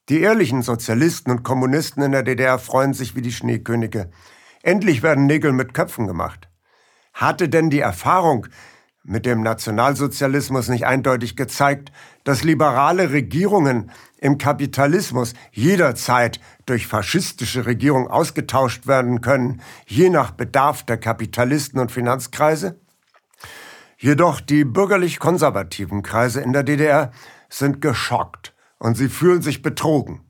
Die 0.08 0.20
ehrlichen 0.20 0.62
Sozialisten 0.62 1.30
und 1.30 1.44
Kommunisten 1.44 2.02
in 2.02 2.10
der 2.10 2.24
DDR 2.24 2.58
freuen 2.58 2.92
sich 2.92 3.14
wie 3.14 3.22
die 3.22 3.32
Schneekönige. 3.32 4.10
Endlich 4.62 5.04
werden 5.04 5.26
Nägel 5.26 5.52
mit 5.52 5.74
Köpfen 5.74 6.08
gemacht. 6.08 6.48
Hatte 7.12 7.48
denn 7.48 7.70
die 7.70 7.80
Erfahrung 7.80 8.48
mit 9.04 9.26
dem 9.26 9.42
Nationalsozialismus 9.42 10.68
nicht 10.68 10.86
eindeutig 10.86 11.36
gezeigt, 11.36 11.92
dass 12.24 12.42
liberale 12.42 13.10
Regierungen 13.10 13.90
im 14.24 14.38
Kapitalismus 14.38 15.34
jederzeit 15.52 16.40
durch 16.64 16.86
faschistische 16.86 17.66
Regierungen 17.66 18.08
ausgetauscht 18.08 18.86
werden 18.86 19.20
können, 19.20 19.60
je 19.86 20.08
nach 20.08 20.30
Bedarf 20.30 20.82
der 20.82 20.96
Kapitalisten 20.96 21.78
und 21.78 21.92
Finanzkreise? 21.92 22.80
Jedoch 23.98 24.40
die 24.40 24.64
bürgerlich-konservativen 24.64 26.02
Kreise 26.02 26.40
in 26.40 26.54
der 26.54 26.62
DDR 26.62 27.12
sind 27.50 27.82
geschockt 27.82 28.54
und 28.78 28.96
sie 28.96 29.10
fühlen 29.10 29.42
sich 29.42 29.60
betrogen. 29.60 30.22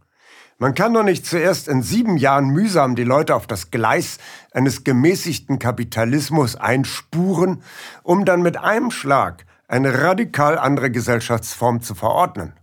Man 0.58 0.74
kann 0.74 0.92
doch 0.92 1.04
nicht 1.04 1.24
zuerst 1.24 1.68
in 1.68 1.82
sieben 1.82 2.16
Jahren 2.16 2.48
mühsam 2.48 2.96
die 2.96 3.04
Leute 3.04 3.36
auf 3.36 3.46
das 3.46 3.70
Gleis 3.70 4.18
eines 4.50 4.82
gemäßigten 4.82 5.60
Kapitalismus 5.60 6.56
einspuren, 6.56 7.62
um 8.02 8.24
dann 8.24 8.42
mit 8.42 8.56
einem 8.56 8.90
Schlag 8.90 9.46
eine 9.68 10.02
radikal 10.02 10.58
andere 10.58 10.90
Gesellschaftsform 10.90 11.80
zu 11.80 11.94
verordnen. 11.94 12.54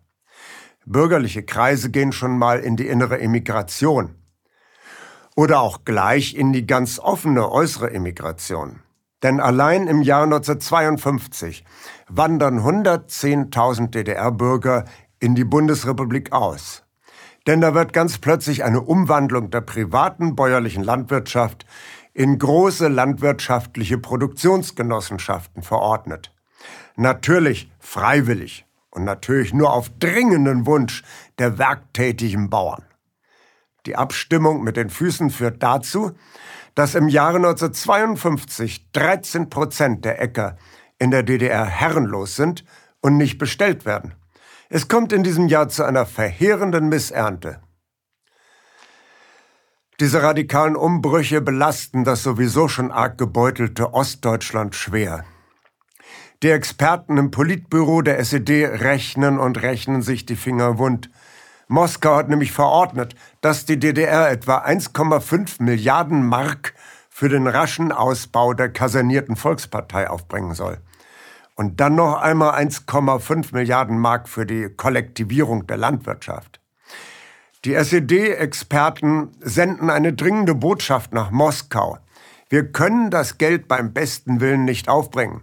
Bürgerliche 0.86 1.44
Kreise 1.44 1.92
gehen 1.92 2.12
schon 2.12 2.38
mal 2.38 2.60
in 2.60 2.76
die 2.76 2.88
innere 2.88 3.20
Emigration. 3.20 4.16
Oder 5.36 5.62
auch 5.62 5.86
gleich 5.86 6.36
in 6.36 6.54
die 6.54 6.66
ganz 6.66 7.00
offene 7.00 7.52
äußere 7.52 7.92
Emigration. 7.92 8.82
Denn 9.24 9.40
allein 9.40 9.88
im 9.88 10.02
Jahr 10.02 10.24
1952 10.24 11.64
wandern 12.10 12.60
110.000 12.60 13.92
DDR-Bürger 13.92 14.86
in 15.20 15.36
die 15.36 15.44
Bundesrepublik 15.44 16.32
aus. 16.32 16.84
Denn 17.48 17.62
da 17.62 17.74
wird 17.74 17.94
ganz 17.94 18.18
plötzlich 18.18 18.64
eine 18.64 18.82
Umwandlung 18.82 19.52
der 19.52 19.62
privaten 19.62 20.36
bäuerlichen 20.36 20.84
Landwirtschaft 20.84 21.66
in 22.14 22.38
große 22.38 22.88
landwirtschaftliche 22.88 23.98
Produktionsgenossenschaften 23.98 25.64
verordnet. 25.64 26.34
Natürlich 26.96 27.72
freiwillig 27.80 28.66
und 28.92 29.04
natürlich 29.04 29.54
nur 29.54 29.74
auf 29.74 29.90
dringenden 30.00 30.66
Wunsch 30.66 31.04
der 31.40 31.58
werktätigen 31.58 32.50
Bauern. 32.50 32.84
Die 33.86 33.96
Abstimmung 33.96 34.64
mit 34.64 34.78
den 34.78 34.90
Füßen 34.90 35.32
führt 35.32 35.64
dazu, 35.64 36.12
dass 36.76 36.96
im 36.96 37.08
Jahre 37.08 37.38
1952 37.38 38.92
13 38.92 39.50
Prozent 39.50 40.06
der 40.06 40.22
Äcker 40.22 40.58
in 41.00 41.12
der 41.12 41.24
DDR 41.24 41.66
herrenlos 41.66 42.36
sind 42.36 42.64
und 43.02 43.18
nicht 43.18 43.38
bestellt 43.38 43.86
werden. 43.86 44.14
Es 44.70 44.88
kommt 44.88 45.12
in 45.12 45.24
diesem 45.24 45.48
Jahr 45.48 45.68
zu 45.68 45.84
einer 45.84 46.06
verheerenden 46.06 46.90
Missernte. 46.90 47.62
Diese 50.00 50.24
radikalen 50.24 50.76
Umbrüche 50.76 51.42
belasten 51.42 52.04
das 52.04 52.24
sowieso 52.24 52.68
schon 52.68 52.92
arg 52.92 53.18
gebeutelte 53.18 53.94
Ostdeutschland 53.94 54.76
schwer. 54.76 55.26
Die 56.44 56.50
Experten 56.50 57.20
im 57.20 57.30
Politbüro 57.30 58.02
der 58.02 58.18
SED 58.18 58.66
rechnen 58.66 59.38
und 59.38 59.62
rechnen 59.62 60.02
sich 60.02 60.26
die 60.26 60.36
Finger 60.36 60.80
wund. 60.80 61.12
Moskau 61.68 62.16
hat 62.16 62.30
nämlich 62.30 62.52
verordnet, 62.52 63.14
dass 63.42 63.66
die 63.66 63.78
DDR 63.78 64.32
etwa 64.32 64.58
1,5 64.58 65.62
Milliarden 65.62 66.26
Mark 66.26 66.74
für 67.12 67.30
den 67.30 67.46
raschen 67.46 67.92
Ausbau 67.92 68.56
der 68.56 68.74
kasernierten 68.74 69.36
Volkspartei 69.36 70.10
aufbringen 70.10 70.56
soll. 70.56 70.80
Und 71.54 71.80
dann 71.80 71.94
noch 71.94 72.20
einmal 72.20 72.60
1,5 72.60 73.54
Milliarden 73.54 74.00
Mark 74.00 74.28
für 74.28 74.48
die 74.48 74.68
Kollektivierung 74.68 75.68
der 75.68 75.78
Landwirtschaft. 75.78 76.60
Die 77.66 77.76
SED-Experten 77.76 79.30
senden 79.42 79.92
eine 79.92 80.14
dringende 80.14 80.56
Botschaft 80.56 81.14
nach 81.14 81.30
Moskau. 81.30 82.00
Wir 82.50 82.72
können 82.72 83.12
das 83.12 83.38
Geld 83.38 83.68
beim 83.68 83.94
besten 83.94 84.42
Willen 84.42 84.66
nicht 84.66 84.90
aufbringen. 84.90 85.42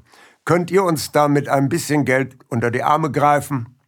Könnt 0.49 0.71
ihr 0.71 0.83
uns 0.83 1.13
da 1.13 1.29
mit 1.29 1.47
ein 1.51 1.69
bisschen 1.69 2.07
Geld 2.07 2.39
unter 2.49 2.71
die 2.71 2.83
Arme 2.83 3.13
greifen? 3.13 3.79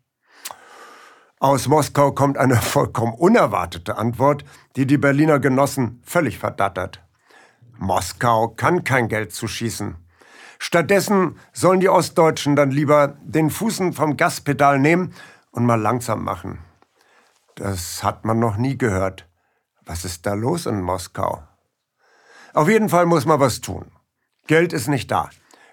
Aus 1.38 1.68
Moskau 1.68 2.12
kommt 2.12 2.36
eine 2.36 2.56
vollkommen 2.60 3.14
unerwartete 3.14 3.96
Antwort, 3.96 4.44
die 4.76 4.84
die 4.84 4.98
Berliner 4.98 5.40
Genossen 5.40 6.02
völlig 6.04 6.38
verdattert. 6.38 7.02
Moskau 7.78 8.48
kann 8.48 8.84
kein 8.84 9.08
Geld 9.08 9.32
zuschießen. 9.32 9.96
Stattdessen 10.58 11.38
sollen 11.54 11.80
die 11.80 11.88
Ostdeutschen 11.88 12.56
dann 12.56 12.70
lieber 12.70 13.16
den 13.22 13.48
Fußen 13.48 13.94
vom 13.94 14.18
Gaspedal 14.18 14.78
nehmen 14.78 15.14
und 15.52 15.64
mal 15.64 15.80
langsam 15.80 16.22
machen. 16.22 16.58
Das 17.54 18.04
hat 18.04 18.26
man 18.26 18.38
noch 18.38 18.58
nie 18.58 18.76
gehört. 18.76 19.26
Was 19.86 20.04
ist 20.04 20.26
da 20.26 20.34
los 20.34 20.66
in 20.66 20.82
Moskau? 20.82 21.42
Auf 22.52 22.68
jeden 22.68 22.90
Fall 22.90 23.06
muss 23.06 23.24
man 23.24 23.40
was 23.40 23.62
tun. 23.62 23.90
Geld 24.46 24.74
ist 24.74 24.88
nicht 24.88 25.10
da. 25.10 25.30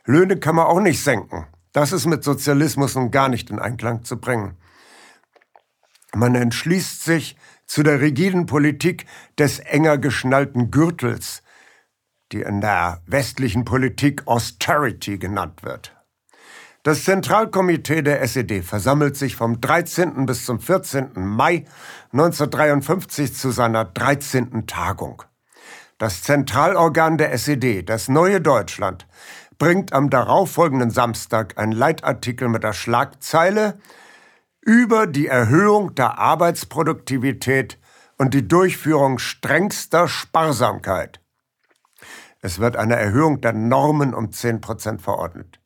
Löhne 0.07 0.37
kann 0.37 0.55
man 0.55 0.65
auch 0.65 0.79
nicht 0.79 1.03
senken. 1.03 1.47
Das 1.73 1.91
ist 1.91 2.05
mit 2.05 2.23
Sozialismus 2.23 2.95
nun 2.95 3.11
gar 3.11 3.27
nicht 3.27 3.49
in 3.49 3.59
Einklang 3.59 4.03
zu 4.05 4.17
bringen. 4.19 4.57
Man 6.15 6.33
entschließt 6.33 7.03
sich 7.03 7.35
zu 7.65 7.83
der 7.83 7.99
rigiden 7.99 8.45
Politik 8.45 9.05
des 9.37 9.59
enger 9.59 9.97
geschnallten 9.97 10.71
Gürtels, 10.71 11.43
die 12.31 12.41
in 12.41 12.61
der 12.61 13.01
westlichen 13.05 13.65
Politik 13.65 14.25
Austerity 14.27 15.17
genannt 15.17 15.63
wird. 15.63 15.93
Das 16.83 17.03
Zentralkomitee 17.03 18.01
der 18.01 18.21
SED 18.21 18.63
versammelt 18.63 19.17
sich 19.17 19.35
vom 19.35 19.59
13. 19.59 20.25
bis 20.25 20.45
zum 20.45 20.61
14. 20.61 21.11
Mai 21.15 21.65
1953 22.13 23.35
zu 23.35 23.51
seiner 23.51 23.83
13. 23.83 24.67
Tagung. 24.67 25.23
Das 25.97 26.21
Zentralorgan 26.21 27.17
der 27.17 27.33
SED, 27.33 27.83
das 27.83 28.07
neue 28.07 28.39
Deutschland, 28.39 29.05
bringt 29.57 29.93
am 29.93 30.09
darauffolgenden 30.09 30.91
Samstag 30.91 31.57
einen 31.57 31.71
Leitartikel 31.71 32.49
mit 32.49 32.63
der 32.63 32.73
Schlagzeile 32.73 33.79
über 34.61 35.07
die 35.07 35.27
Erhöhung 35.27 35.95
der 35.95 36.19
Arbeitsproduktivität 36.19 37.79
und 38.17 38.33
die 38.33 38.47
Durchführung 38.47 39.19
strengster 39.19 40.07
Sparsamkeit. 40.07 41.21
Es 42.41 42.59
wird 42.59 42.75
eine 42.75 42.95
Erhöhung 42.95 43.41
der 43.41 43.53
Normen 43.53 44.13
um 44.13 44.31
10 44.31 44.61
Prozent 44.61 45.01
verordnet. 45.01 45.59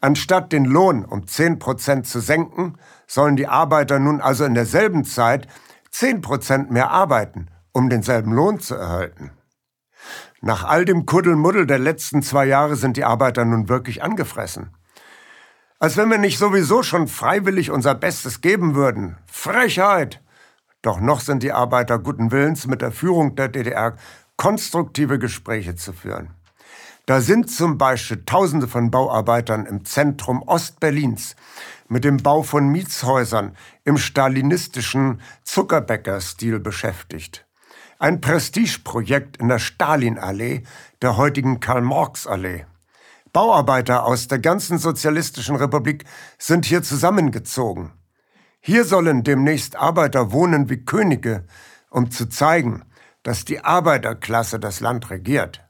Anstatt 0.00 0.52
den 0.52 0.64
Lohn 0.64 1.04
um 1.04 1.26
10 1.26 1.58
Prozent 1.58 2.06
zu 2.06 2.20
senken, 2.20 2.78
sollen 3.06 3.36
die 3.36 3.48
Arbeiter 3.48 3.98
nun 3.98 4.20
also 4.20 4.44
in 4.44 4.54
derselben 4.54 5.04
Zeit 5.04 5.48
10 5.90 6.20
Prozent 6.20 6.70
mehr 6.70 6.90
arbeiten, 6.90 7.48
um 7.72 7.88
denselben 7.88 8.32
Lohn 8.32 8.60
zu 8.60 8.74
erhalten. 8.74 9.30
Nach 10.46 10.62
all 10.62 10.84
dem 10.84 11.06
Kuddelmuddel 11.06 11.66
der 11.66 11.80
letzten 11.80 12.22
zwei 12.22 12.46
Jahre 12.46 12.76
sind 12.76 12.96
die 12.96 13.02
Arbeiter 13.02 13.44
nun 13.44 13.68
wirklich 13.68 14.04
angefressen. 14.04 14.70
Als 15.80 15.96
wenn 15.96 16.08
wir 16.08 16.18
nicht 16.18 16.38
sowieso 16.38 16.84
schon 16.84 17.08
freiwillig 17.08 17.72
unser 17.72 17.96
Bestes 17.96 18.42
geben 18.42 18.76
würden. 18.76 19.18
Frechheit! 19.26 20.22
Doch 20.82 21.00
noch 21.00 21.18
sind 21.18 21.42
die 21.42 21.50
Arbeiter 21.50 21.98
guten 21.98 22.30
Willens, 22.30 22.68
mit 22.68 22.80
der 22.80 22.92
Führung 22.92 23.34
der 23.34 23.48
DDR 23.48 23.96
konstruktive 24.36 25.18
Gespräche 25.18 25.74
zu 25.74 25.92
führen. 25.92 26.30
Da 27.06 27.20
sind 27.20 27.50
zum 27.50 27.76
Beispiel 27.76 28.22
Tausende 28.24 28.68
von 28.68 28.92
Bauarbeitern 28.92 29.66
im 29.66 29.84
Zentrum 29.84 30.44
Ostberlins 30.44 31.34
mit 31.88 32.04
dem 32.04 32.18
Bau 32.18 32.44
von 32.44 32.68
Mietshäusern 32.68 33.56
im 33.82 33.98
stalinistischen 33.98 35.20
Zuckerbäcker-Stil 35.42 36.60
beschäftigt. 36.60 37.45
Ein 37.98 38.20
Prestigeprojekt 38.20 39.38
in 39.38 39.48
der 39.48 39.58
Stalinallee, 39.58 40.64
der 41.00 41.16
heutigen 41.16 41.60
Karl-Marx-Allee. 41.60 42.66
Bauarbeiter 43.32 44.04
aus 44.04 44.28
der 44.28 44.38
ganzen 44.38 44.76
sozialistischen 44.76 45.56
Republik 45.56 46.04
sind 46.36 46.66
hier 46.66 46.82
zusammengezogen. 46.82 47.92
Hier 48.60 48.84
sollen 48.84 49.24
demnächst 49.24 49.76
Arbeiter 49.76 50.30
wohnen 50.30 50.68
wie 50.68 50.84
Könige, 50.84 51.44
um 51.88 52.10
zu 52.10 52.28
zeigen, 52.28 52.84
dass 53.22 53.46
die 53.46 53.64
Arbeiterklasse 53.64 54.60
das 54.60 54.80
Land 54.80 55.08
regiert. 55.08 55.62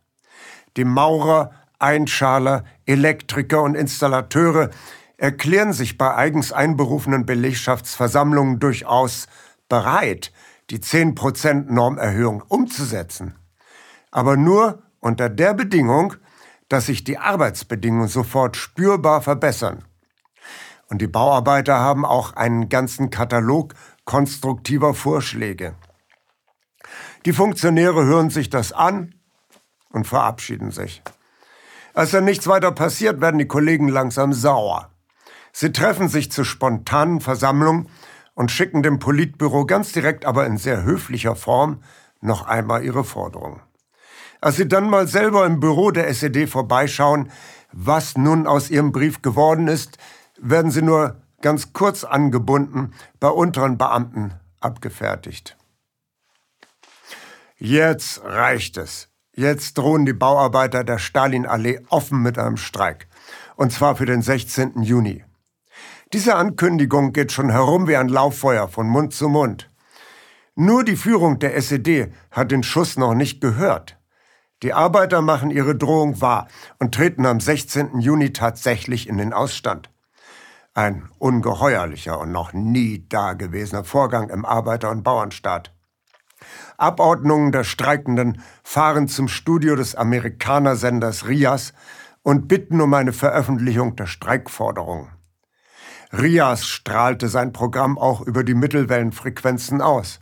Die 0.77 0.85
Maurer, 0.85 1.53
Einschaler, 1.79 2.65
Elektriker 2.87 3.63
und 3.63 3.77
Installateure 3.77 4.71
erklären 5.17 5.73
sich 5.73 5.97
bei 5.97 6.13
eigens 6.13 6.53
einberufenen 6.53 7.25
Belegschaftsversammlungen 7.25 8.59
durchaus 8.59 9.29
bereit, 9.69 10.33
die 10.71 10.79
10% 10.79 11.73
Normerhöhung 11.73 12.43
umzusetzen. 12.43 13.37
Aber 14.11 14.37
nur 14.37 14.83
unter 15.01 15.29
der 15.29 15.55
Bedingung, 15.55 16.15
dass 16.69 16.87
sich 16.87 17.05
die 17.05 17.19
Arbeitsbedingungen 17.19 18.09
sofort 18.09 18.57
spürbar 18.57 19.23
verbessern. 19.23 19.85
Und 20.89 21.01
die 21.03 21.07
Bauarbeiter 21.07 21.79
haben 21.79 22.05
auch 22.05 22.35
einen 22.35 22.69
ganzen 22.69 23.11
Katalog 23.11 23.75
konstruktiver 24.05 24.95
Vorschläge. 24.95 25.75
Die 27.25 27.33
Funktionäre 27.33 28.05
hören 28.05 28.31
sich 28.31 28.51
das 28.51 28.73
an 28.73 29.15
und 29.91 30.07
verabschieden 30.07 30.71
sich. 30.71 31.03
Als 31.95 32.11
dann 32.11 32.25
nichts 32.25 32.47
weiter 32.47 32.73
passiert, 32.73 33.21
werden 33.21 33.39
die 33.39 33.49
Kollegen 33.49 33.89
langsam 33.89 34.33
sauer. 34.33 34.91
Sie 35.53 35.73
treffen 35.73 36.09
sich 36.09 36.31
zu 36.31 36.45
spontanen 36.45 37.21
Versammlungen 37.21 37.89
und 38.37 38.53
schicken 38.53 38.85
dem 38.85 39.01
Politbüro 39.01 39.67
ganz 39.67 39.91
direkt, 39.91 40.25
aber 40.25 40.47
in 40.47 40.59
sehr 40.59 40.85
höflicher 40.85 41.35
Form 41.35 41.83
noch 42.21 42.47
einmal 42.47 42.85
ihre 42.85 43.03
Forderungen. 43.03 43.61
Als 44.41 44.57
sie 44.57 44.69
dann 44.69 44.89
mal 44.89 45.09
selber 45.09 45.47
im 45.47 45.59
Büro 45.59 45.91
der 45.91 46.07
SED 46.09 46.47
vorbeischauen, 46.47 47.33
was 47.73 48.17
nun 48.17 48.47
aus 48.47 48.71
ihrem 48.71 48.93
Brief 48.93 49.23
geworden 49.23 49.67
ist, 49.67 49.99
werden 50.39 50.71
sie 50.71 50.83
nur 50.83 51.21
ganz 51.41 51.73
kurz 51.73 52.05
angebunden 52.05 52.93
bei 53.19 53.29
unteren 53.29 53.79
Beamten 53.79 54.35
abgefertigt. 54.61 55.57
Jetzt 57.57 58.23
reicht 58.23 58.77
es. 58.77 59.09
Jetzt 59.35 59.79
drohen 59.79 60.05
die 60.05 60.13
Bauarbeiter 60.13 60.85
der 60.85 60.99
Stalinallee 60.99 61.81
offen 61.89 62.23
mit 62.23 62.39
einem 62.39 62.59
Streik. 62.59 63.09
Und 63.57 63.73
zwar 63.73 63.97
für 63.97 64.07
den 64.07 64.21
16. 64.21 64.83
Juni. 64.83 65.25
Diese 66.13 66.37
Ankündigung 66.37 67.13
geht 67.13 67.33
schon 67.33 67.51
herum 67.51 67.89
wie 67.89 67.97
ein 67.97 68.09
Lauffeuer 68.09 68.69
von 68.69 68.87
Mund 68.87 69.13
zu 69.13 69.29
Mund. 69.29 69.69
Nur 70.55 70.85
die 70.85 70.95
Führung 70.95 71.41
der 71.41 71.57
SED 71.57 72.13
hat 72.31 72.53
den 72.53 72.63
Schuss 72.63 72.97
noch 72.97 73.15
nicht 73.15 73.41
gehört. 73.41 73.99
Die 74.63 74.73
Arbeiter 74.73 75.21
machen 75.21 75.51
ihre 75.51 75.75
Drohung 75.75 76.21
wahr 76.21 76.47
und 76.79 76.95
treten 76.95 77.27
am 77.27 77.41
16. 77.41 77.99
Juni 77.99 78.33
tatsächlich 78.33 79.09
in 79.09 79.19
den 79.19 79.33
Ausstand. 79.33 79.91
Ein 80.75 81.09
ungeheuerlicher 81.19 82.21
und 82.21 82.31
noch 82.31 82.53
nie 82.53 83.05
dagewesener 83.09 83.83
Vorgang 83.83 84.31
im 84.31 84.45
Arbeiter- 84.45 84.91
und 84.91 85.03
Bauernstaat. 85.03 85.75
Abordnungen 86.77 87.51
der 87.51 87.65
Streikenden 87.65 88.41
fahren 88.63 89.09
zum 89.09 89.27
Studio 89.27 89.75
des 89.75 89.97
Amerikanersenders 89.97 91.27
RIAS 91.27 91.73
und 92.23 92.47
bitten 92.47 92.81
um 92.81 92.95
eine 92.95 93.13
Veröffentlichung 93.13 93.97
der 93.97 94.07
Streikforderungen. 94.07 95.16
Rias 96.19 96.67
strahlte 96.67 97.29
sein 97.29 97.53
Programm 97.53 97.99
auch 97.99 98.21
über 98.23 98.43
die 98.43 98.55
Mittelwellenfrequenzen 98.55 99.83
aus. 99.83 100.21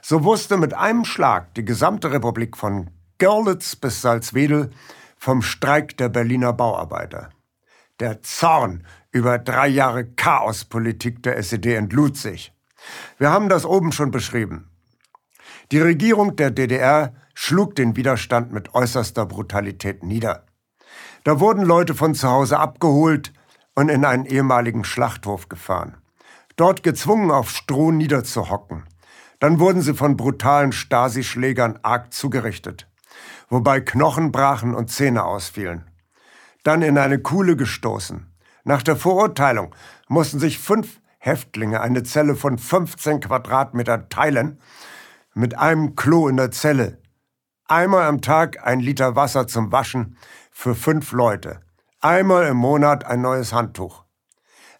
So 0.00 0.22
wusste 0.22 0.56
mit 0.56 0.74
einem 0.74 1.04
Schlag 1.04 1.54
die 1.54 1.64
gesamte 1.64 2.12
Republik 2.12 2.56
von 2.56 2.90
Görlitz 3.18 3.74
bis 3.74 4.02
Salzwedel 4.02 4.70
vom 5.16 5.42
Streik 5.42 5.96
der 5.96 6.08
Berliner 6.08 6.52
Bauarbeiter. 6.52 7.30
Der 8.00 8.22
Zorn 8.22 8.84
über 9.10 9.38
drei 9.38 9.68
Jahre 9.68 10.04
Chaospolitik 10.04 11.22
der 11.22 11.36
SED 11.38 11.74
entlud 11.74 12.16
sich. 12.16 12.52
Wir 13.18 13.30
haben 13.30 13.48
das 13.48 13.64
oben 13.64 13.92
schon 13.92 14.10
beschrieben. 14.10 14.68
Die 15.72 15.80
Regierung 15.80 16.36
der 16.36 16.50
DDR 16.50 17.14
schlug 17.34 17.74
den 17.74 17.96
Widerstand 17.96 18.52
mit 18.52 18.74
äußerster 18.74 19.26
Brutalität 19.26 20.02
nieder. 20.02 20.44
Da 21.24 21.40
wurden 21.40 21.64
Leute 21.64 21.94
von 21.94 22.14
zu 22.14 22.28
Hause 22.28 22.58
abgeholt, 22.58 23.32
und 23.74 23.88
in 23.88 24.04
einen 24.04 24.26
ehemaligen 24.26 24.84
Schlachthof 24.84 25.48
gefahren. 25.48 25.96
Dort 26.56 26.82
gezwungen 26.82 27.30
auf 27.30 27.50
Stroh 27.50 27.90
niederzuhocken. 27.90 28.84
Dann 29.40 29.58
wurden 29.58 29.82
sie 29.82 29.94
von 29.94 30.16
brutalen 30.16 30.72
Stasi-Schlägern 30.72 31.80
arg 31.82 32.12
zugerichtet, 32.12 32.88
wobei 33.48 33.80
Knochen 33.80 34.32
brachen 34.32 34.74
und 34.74 34.90
Zähne 34.90 35.24
ausfielen. 35.24 35.90
Dann 36.62 36.82
in 36.82 36.96
eine 36.96 37.18
Kuhle 37.18 37.56
gestoßen. 37.56 38.26
Nach 38.62 38.82
der 38.82 38.96
Verurteilung 38.96 39.74
mussten 40.08 40.38
sich 40.38 40.58
fünf 40.58 41.00
Häftlinge 41.18 41.80
eine 41.80 42.02
Zelle 42.04 42.36
von 42.36 42.58
15 42.58 43.20
Quadratmetern 43.20 44.08
teilen, 44.08 44.60
mit 45.34 45.58
einem 45.58 45.96
Klo 45.96 46.28
in 46.28 46.36
der 46.36 46.52
Zelle. 46.52 46.98
Einmal 47.66 48.04
am 48.04 48.20
Tag 48.20 48.64
ein 48.64 48.78
Liter 48.78 49.16
Wasser 49.16 49.46
zum 49.46 49.72
Waschen 49.72 50.16
für 50.50 50.74
fünf 50.74 51.12
Leute. 51.12 51.63
Einmal 52.04 52.48
im 52.48 52.58
Monat 52.58 53.06
ein 53.06 53.22
neues 53.22 53.54
Handtuch. 53.54 54.04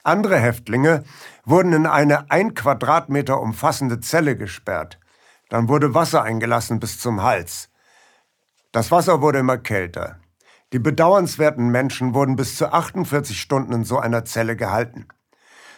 Andere 0.02 0.38
Häftlinge 0.38 1.04
wurden 1.46 1.72
in 1.72 1.86
eine 1.86 2.30
ein 2.30 2.52
Quadratmeter 2.52 3.40
umfassende 3.40 3.98
Zelle 4.00 4.36
gesperrt. 4.36 5.00
Dann 5.48 5.70
wurde 5.70 5.94
Wasser 5.94 6.22
eingelassen 6.22 6.80
bis 6.80 6.98
zum 6.98 7.22
Hals. 7.22 7.70
Das 8.72 8.90
Wasser 8.90 9.22
wurde 9.22 9.38
immer 9.38 9.56
kälter. 9.56 10.18
Die 10.74 10.78
bedauernswerten 10.78 11.68
Menschen 11.70 12.12
wurden 12.12 12.36
bis 12.36 12.58
zu 12.58 12.70
48 12.70 13.40
Stunden 13.40 13.72
in 13.72 13.84
so 13.84 13.98
einer 13.98 14.26
Zelle 14.26 14.54
gehalten. 14.54 15.08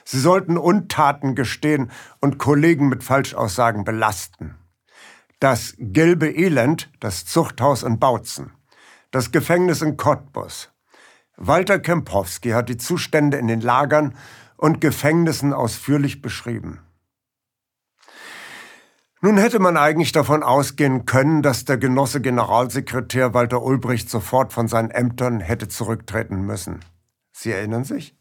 Sie 0.04 0.18
sollten 0.18 0.58
Untaten 0.58 1.36
gestehen 1.36 1.92
und 2.20 2.38
Kollegen 2.38 2.88
mit 2.88 3.04
Falschaussagen 3.04 3.84
belasten. 3.84 4.56
Das 5.38 5.76
gelbe 5.78 6.28
Elend, 6.28 6.90
das 6.98 7.24
Zuchthaus 7.24 7.84
in 7.84 8.00
Bautzen, 8.00 8.52
das 9.12 9.30
Gefängnis 9.30 9.80
in 9.80 9.96
Cottbus, 9.96 10.72
Walter 11.36 11.78
Kempowski 11.78 12.50
hat 12.50 12.68
die 12.68 12.78
Zustände 12.78 13.36
in 13.36 13.46
den 13.46 13.60
Lagern 13.60 14.14
und 14.56 14.80
Gefängnissen 14.80 15.52
ausführlich 15.52 16.22
beschrieben. 16.22 16.80
Nun 19.20 19.38
hätte 19.38 19.58
man 19.58 19.76
eigentlich 19.76 20.12
davon 20.12 20.42
ausgehen 20.42 21.04
können, 21.04 21.42
dass 21.42 21.64
der 21.64 21.78
Genosse 21.78 22.20
Generalsekretär 22.20 23.34
Walter 23.34 23.62
Ulbricht 23.62 24.08
sofort 24.08 24.52
von 24.52 24.68
seinen 24.68 24.90
Ämtern 24.90 25.40
hätte 25.40 25.68
zurücktreten 25.68 26.42
müssen. 26.42 26.80
Sie 27.32 27.50
erinnern 27.50 27.84
sich? 27.84 28.16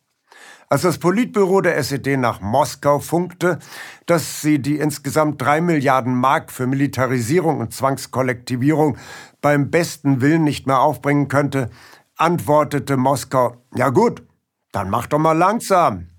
Als 0.67 0.81
das 0.81 0.97
Politbüro 0.97 1.61
der 1.61 1.77
SED 1.77 2.17
nach 2.17 2.41
Moskau 2.41 2.99
funkte, 2.99 3.59
dass 4.07 4.41
sie 4.41 4.59
die 4.59 4.77
insgesamt 4.77 5.41
drei 5.41 5.61
Milliarden 5.61 6.15
Mark 6.15 6.51
für 6.51 6.65
Militarisierung 6.65 7.59
und 7.59 7.73
Zwangskollektivierung 7.73 8.97
beim 9.41 9.69
besten 9.69 10.21
Willen 10.21 10.43
nicht 10.43 10.65
mehr 10.65 10.79
aufbringen 10.79 11.27
könnte, 11.27 11.69
antwortete 12.15 12.97
Moskau, 12.97 13.57
ja 13.75 13.89
gut, 13.89 14.23
dann 14.71 14.89
mach 14.89 15.07
doch 15.07 15.19
mal 15.19 15.37
langsam. 15.37 16.09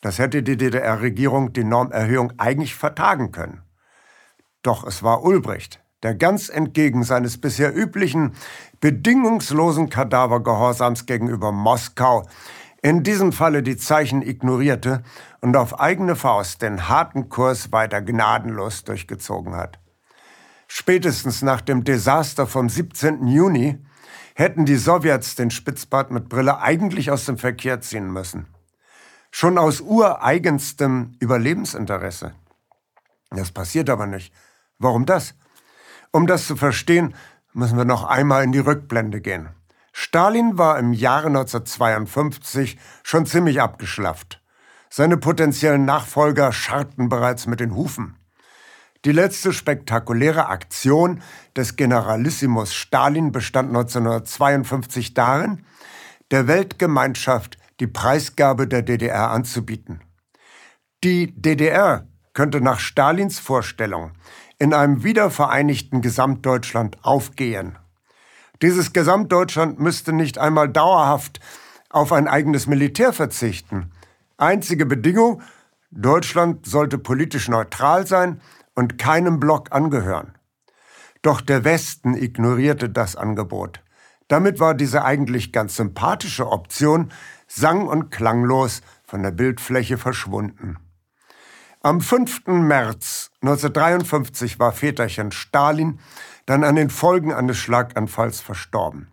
Das 0.00 0.18
hätte 0.18 0.42
die 0.42 0.56
DDR-Regierung 0.56 1.52
die 1.52 1.64
Normerhöhung 1.64 2.32
eigentlich 2.38 2.74
vertagen 2.74 3.32
können. 3.32 3.62
Doch 4.62 4.86
es 4.86 5.02
war 5.02 5.22
Ulbricht, 5.22 5.82
der 6.02 6.14
ganz 6.14 6.48
entgegen 6.48 7.04
seines 7.04 7.40
bisher 7.40 7.74
üblichen, 7.74 8.34
bedingungslosen 8.80 9.88
Kadavergehorsams 9.88 11.06
gegenüber 11.06 11.52
Moskau 11.52 12.26
in 12.82 13.02
diesem 13.02 13.32
Falle 13.32 13.62
die 13.62 13.78
Zeichen 13.78 14.20
ignorierte 14.20 15.02
und 15.40 15.56
auf 15.56 15.80
eigene 15.80 16.16
Faust 16.16 16.60
den 16.60 16.86
harten 16.86 17.30
Kurs 17.30 17.72
weiter 17.72 18.02
gnadenlos 18.02 18.84
durchgezogen 18.84 19.56
hat. 19.56 19.78
Spätestens 20.68 21.40
nach 21.40 21.62
dem 21.62 21.84
Desaster 21.84 22.46
vom 22.46 22.68
17. 22.68 23.26
Juni 23.26 23.78
hätten 24.34 24.66
die 24.66 24.76
Sowjets 24.76 25.36
den 25.36 25.50
Spitzbart 25.50 26.10
mit 26.10 26.28
Brille 26.28 26.60
eigentlich 26.60 27.10
aus 27.10 27.24
dem 27.24 27.38
Verkehr 27.38 27.80
ziehen 27.80 28.12
müssen. 28.12 28.46
Schon 29.30 29.58
aus 29.58 29.80
ureigenstem 29.80 31.16
Überlebensinteresse. 31.20 32.34
Das 33.30 33.52
passiert 33.52 33.90
aber 33.90 34.06
nicht. 34.06 34.32
Warum 34.78 35.06
das? 35.06 35.34
Um 36.12 36.26
das 36.26 36.46
zu 36.46 36.56
verstehen, 36.56 37.14
müssen 37.52 37.76
wir 37.76 37.84
noch 37.84 38.04
einmal 38.04 38.44
in 38.44 38.52
die 38.52 38.58
Rückblende 38.58 39.20
gehen. 39.20 39.48
Stalin 39.92 40.58
war 40.58 40.78
im 40.78 40.92
Jahre 40.92 41.28
1952 41.28 42.78
schon 43.04 43.26
ziemlich 43.26 43.60
abgeschlafft. 43.60 44.42
Seine 44.90 45.16
potenziellen 45.16 45.84
Nachfolger 45.84 46.52
scharrten 46.52 47.08
bereits 47.08 47.46
mit 47.46 47.60
den 47.60 47.74
Hufen. 47.74 48.16
Die 49.04 49.12
letzte 49.12 49.52
spektakuläre 49.52 50.46
Aktion 50.46 51.20
des 51.54 51.76
Generalissimus 51.76 52.72
Stalin 52.72 53.32
bestand 53.32 53.68
1952 53.68 55.12
darin, 55.12 55.66
der 56.30 56.46
Weltgemeinschaft 56.46 57.58
die 57.80 57.86
Preisgabe 57.86 58.66
der 58.66 58.80
DDR 58.80 59.30
anzubieten. 59.30 60.00
Die 61.02 61.38
DDR 61.38 62.06
könnte 62.32 62.62
nach 62.62 62.80
Stalins 62.80 63.38
Vorstellung 63.38 64.12
in 64.58 64.72
einem 64.72 65.04
wiedervereinigten 65.04 66.00
Gesamtdeutschland 66.00 66.96
aufgehen. 67.02 67.76
Dieses 68.62 68.94
Gesamtdeutschland 68.94 69.78
müsste 69.80 70.14
nicht 70.14 70.38
einmal 70.38 70.70
dauerhaft 70.70 71.40
auf 71.90 72.10
ein 72.10 72.26
eigenes 72.26 72.66
Militär 72.66 73.12
verzichten. 73.12 73.90
Einzige 74.38 74.86
Bedingung, 74.86 75.42
Deutschland 75.90 76.64
sollte 76.64 76.96
politisch 76.96 77.48
neutral 77.48 78.06
sein 78.06 78.40
und 78.74 78.98
keinem 78.98 79.40
Block 79.40 79.72
angehören. 79.72 80.34
Doch 81.22 81.40
der 81.40 81.64
Westen 81.64 82.14
ignorierte 82.14 82.90
das 82.90 83.16
Angebot. 83.16 83.80
Damit 84.28 84.60
war 84.60 84.74
diese 84.74 85.04
eigentlich 85.04 85.52
ganz 85.52 85.76
sympathische 85.76 86.50
Option 86.50 87.12
sang- 87.46 87.86
und 87.86 88.10
klanglos 88.10 88.82
von 89.04 89.22
der 89.22 89.30
Bildfläche 89.30 89.98
verschwunden. 89.98 90.78
Am 91.82 92.00
5. 92.00 92.46
März 92.46 93.30
1953 93.42 94.58
war 94.58 94.72
Väterchen 94.72 95.32
Stalin 95.32 96.00
dann 96.46 96.64
an 96.64 96.76
den 96.76 96.90
Folgen 96.90 97.32
eines 97.32 97.58
Schlaganfalls 97.58 98.40
verstorben. 98.40 99.08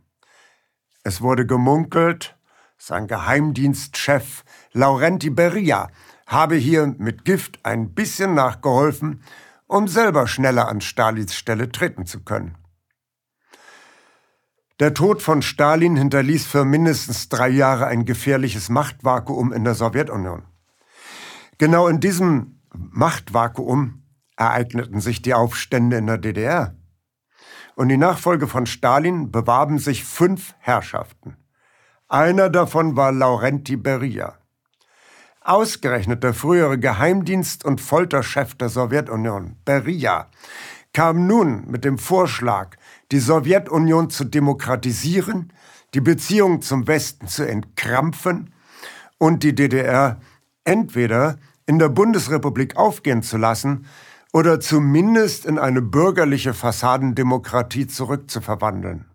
Es 1.03 1.21
wurde 1.21 1.45
gemunkelt, 1.45 2.37
sein 2.77 3.07
Geheimdienstchef 3.07 4.43
Laurenti 4.73 5.29
Beria 5.29 5.89
habe 6.27 6.55
hier 6.55 6.95
mit 6.97 7.25
Gift 7.25 7.59
ein 7.63 7.93
bisschen 7.93 8.33
nachgeholfen, 8.33 9.21
um 9.71 9.87
selber 9.87 10.27
schneller 10.27 10.67
an 10.67 10.81
Stalins 10.81 11.33
Stelle 11.33 11.71
treten 11.71 12.05
zu 12.05 12.23
können. 12.23 12.57
Der 14.81 14.93
Tod 14.93 15.21
von 15.21 15.41
Stalin 15.41 15.95
hinterließ 15.95 16.45
für 16.45 16.65
mindestens 16.65 17.29
drei 17.29 17.47
Jahre 17.47 17.85
ein 17.85 18.03
gefährliches 18.03 18.67
Machtvakuum 18.67 19.53
in 19.53 19.63
der 19.63 19.75
Sowjetunion. 19.75 20.43
Genau 21.57 21.87
in 21.87 22.01
diesem 22.01 22.59
Machtvakuum 22.73 24.03
ereigneten 24.35 24.99
sich 24.99 25.21
die 25.21 25.33
Aufstände 25.33 25.97
in 25.97 26.07
der 26.07 26.17
DDR. 26.17 26.75
Und 27.75 27.87
die 27.87 27.97
Nachfolge 27.97 28.47
von 28.47 28.65
Stalin 28.65 29.31
bewarben 29.31 29.79
sich 29.79 30.03
fünf 30.03 30.53
Herrschaften. 30.59 31.37
Einer 32.09 32.49
davon 32.49 32.97
war 32.97 33.13
Laurenti 33.13 33.77
Beria. 33.77 34.40
Ausgerechnet 35.43 36.23
der 36.23 36.35
frühere 36.35 36.77
Geheimdienst- 36.77 37.65
und 37.65 37.81
Folterchef 37.81 38.53
der 38.53 38.69
Sowjetunion, 38.69 39.55
Beria, 39.65 40.27
kam 40.93 41.25
nun 41.25 41.65
mit 41.67 41.83
dem 41.83 41.97
Vorschlag, 41.97 42.75
die 43.11 43.19
Sowjetunion 43.19 44.11
zu 44.11 44.23
demokratisieren, 44.23 45.51
die 45.95 46.01
Beziehungen 46.01 46.61
zum 46.61 46.85
Westen 46.85 47.27
zu 47.27 47.47
entkrampfen 47.47 48.53
und 49.17 49.41
die 49.41 49.55
DDR 49.55 50.21
entweder 50.63 51.39
in 51.65 51.79
der 51.79 51.89
Bundesrepublik 51.89 52.77
aufgehen 52.77 53.23
zu 53.23 53.37
lassen 53.37 53.87
oder 54.33 54.59
zumindest 54.59 55.47
in 55.47 55.57
eine 55.57 55.81
bürgerliche 55.81 56.53
Fassadendemokratie 56.53 57.87
zurückzuverwandeln. 57.87 59.10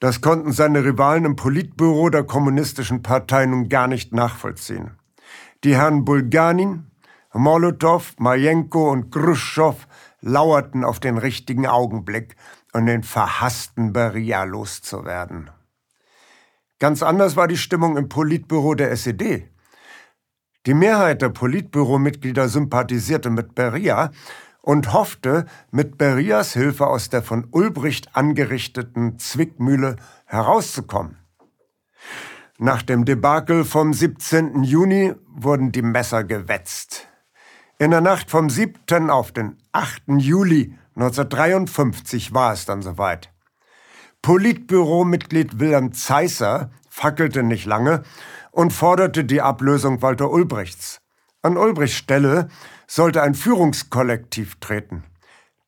Das 0.00 0.22
konnten 0.22 0.52
seine 0.52 0.82
Rivalen 0.82 1.26
im 1.26 1.36
Politbüro 1.36 2.08
der 2.08 2.24
kommunistischen 2.24 3.02
Partei 3.02 3.44
nun 3.44 3.68
gar 3.68 3.86
nicht 3.86 4.14
nachvollziehen. 4.14 4.92
Die 5.62 5.76
Herren 5.76 6.06
Bulganin, 6.06 6.90
Molotow, 7.34 8.14
Majenko 8.18 8.90
und 8.90 9.12
Khrushchev 9.12 9.86
lauerten 10.22 10.84
auf 10.84 11.00
den 11.00 11.18
richtigen 11.18 11.66
Augenblick, 11.66 12.34
um 12.72 12.86
den 12.86 13.02
verhassten 13.02 13.92
Beria 13.92 14.44
loszuwerden. 14.44 15.50
Ganz 16.78 17.02
anders 17.02 17.36
war 17.36 17.46
die 17.46 17.58
Stimmung 17.58 17.98
im 17.98 18.08
Politbüro 18.08 18.74
der 18.74 18.90
SED. 18.92 19.50
Die 20.64 20.74
Mehrheit 20.74 21.20
der 21.20 21.28
Politbüromitglieder 21.28 22.48
sympathisierte 22.48 23.28
mit 23.28 23.54
Beria 23.54 24.12
und 24.62 24.92
hoffte, 24.92 25.46
mit 25.70 25.98
Berias 25.98 26.52
Hilfe 26.52 26.86
aus 26.86 27.08
der 27.08 27.22
von 27.22 27.46
Ulbricht 27.50 28.14
angerichteten 28.14 29.18
Zwickmühle 29.18 29.96
herauszukommen. 30.26 31.18
Nach 32.58 32.82
dem 32.82 33.04
Debakel 33.04 33.64
vom 33.64 33.94
17. 33.94 34.64
Juni 34.64 35.14
wurden 35.26 35.72
die 35.72 35.82
Messer 35.82 36.24
gewetzt. 36.24 37.08
In 37.78 37.90
der 37.90 38.02
Nacht 38.02 38.30
vom 38.30 38.50
7. 38.50 39.08
auf 39.08 39.32
den 39.32 39.56
8. 39.72 40.02
Juli 40.18 40.74
1953 40.94 42.34
war 42.34 42.52
es 42.52 42.66
dann 42.66 42.82
soweit. 42.82 43.32
Politbüromitglied 44.20 45.58
Wilhelm 45.58 45.94
Zeisser 45.94 46.70
fackelte 46.90 47.42
nicht 47.42 47.64
lange 47.64 48.02
und 48.50 48.72
forderte 48.74 49.24
die 49.24 49.40
Ablösung 49.40 50.02
Walter 50.02 50.30
Ulbrichts. 50.30 51.00
An 51.40 51.56
Ulbrichts 51.56 51.96
Stelle 51.96 52.48
sollte 52.90 53.22
ein 53.22 53.36
Führungskollektiv 53.36 54.56
treten. 54.58 55.04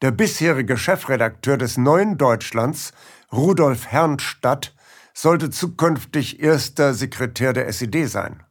Der 0.02 0.10
bisherige 0.10 0.76
Chefredakteur 0.76 1.56
des 1.56 1.76
Neuen 1.76 2.18
Deutschlands, 2.18 2.92
Rudolf 3.32 3.86
Herrnstadt, 3.86 4.74
sollte 5.14 5.50
zukünftig 5.50 6.42
erster 6.42 6.94
Sekretär 6.94 7.52
der 7.52 7.68
SED 7.68 8.06
sein. 8.06 8.42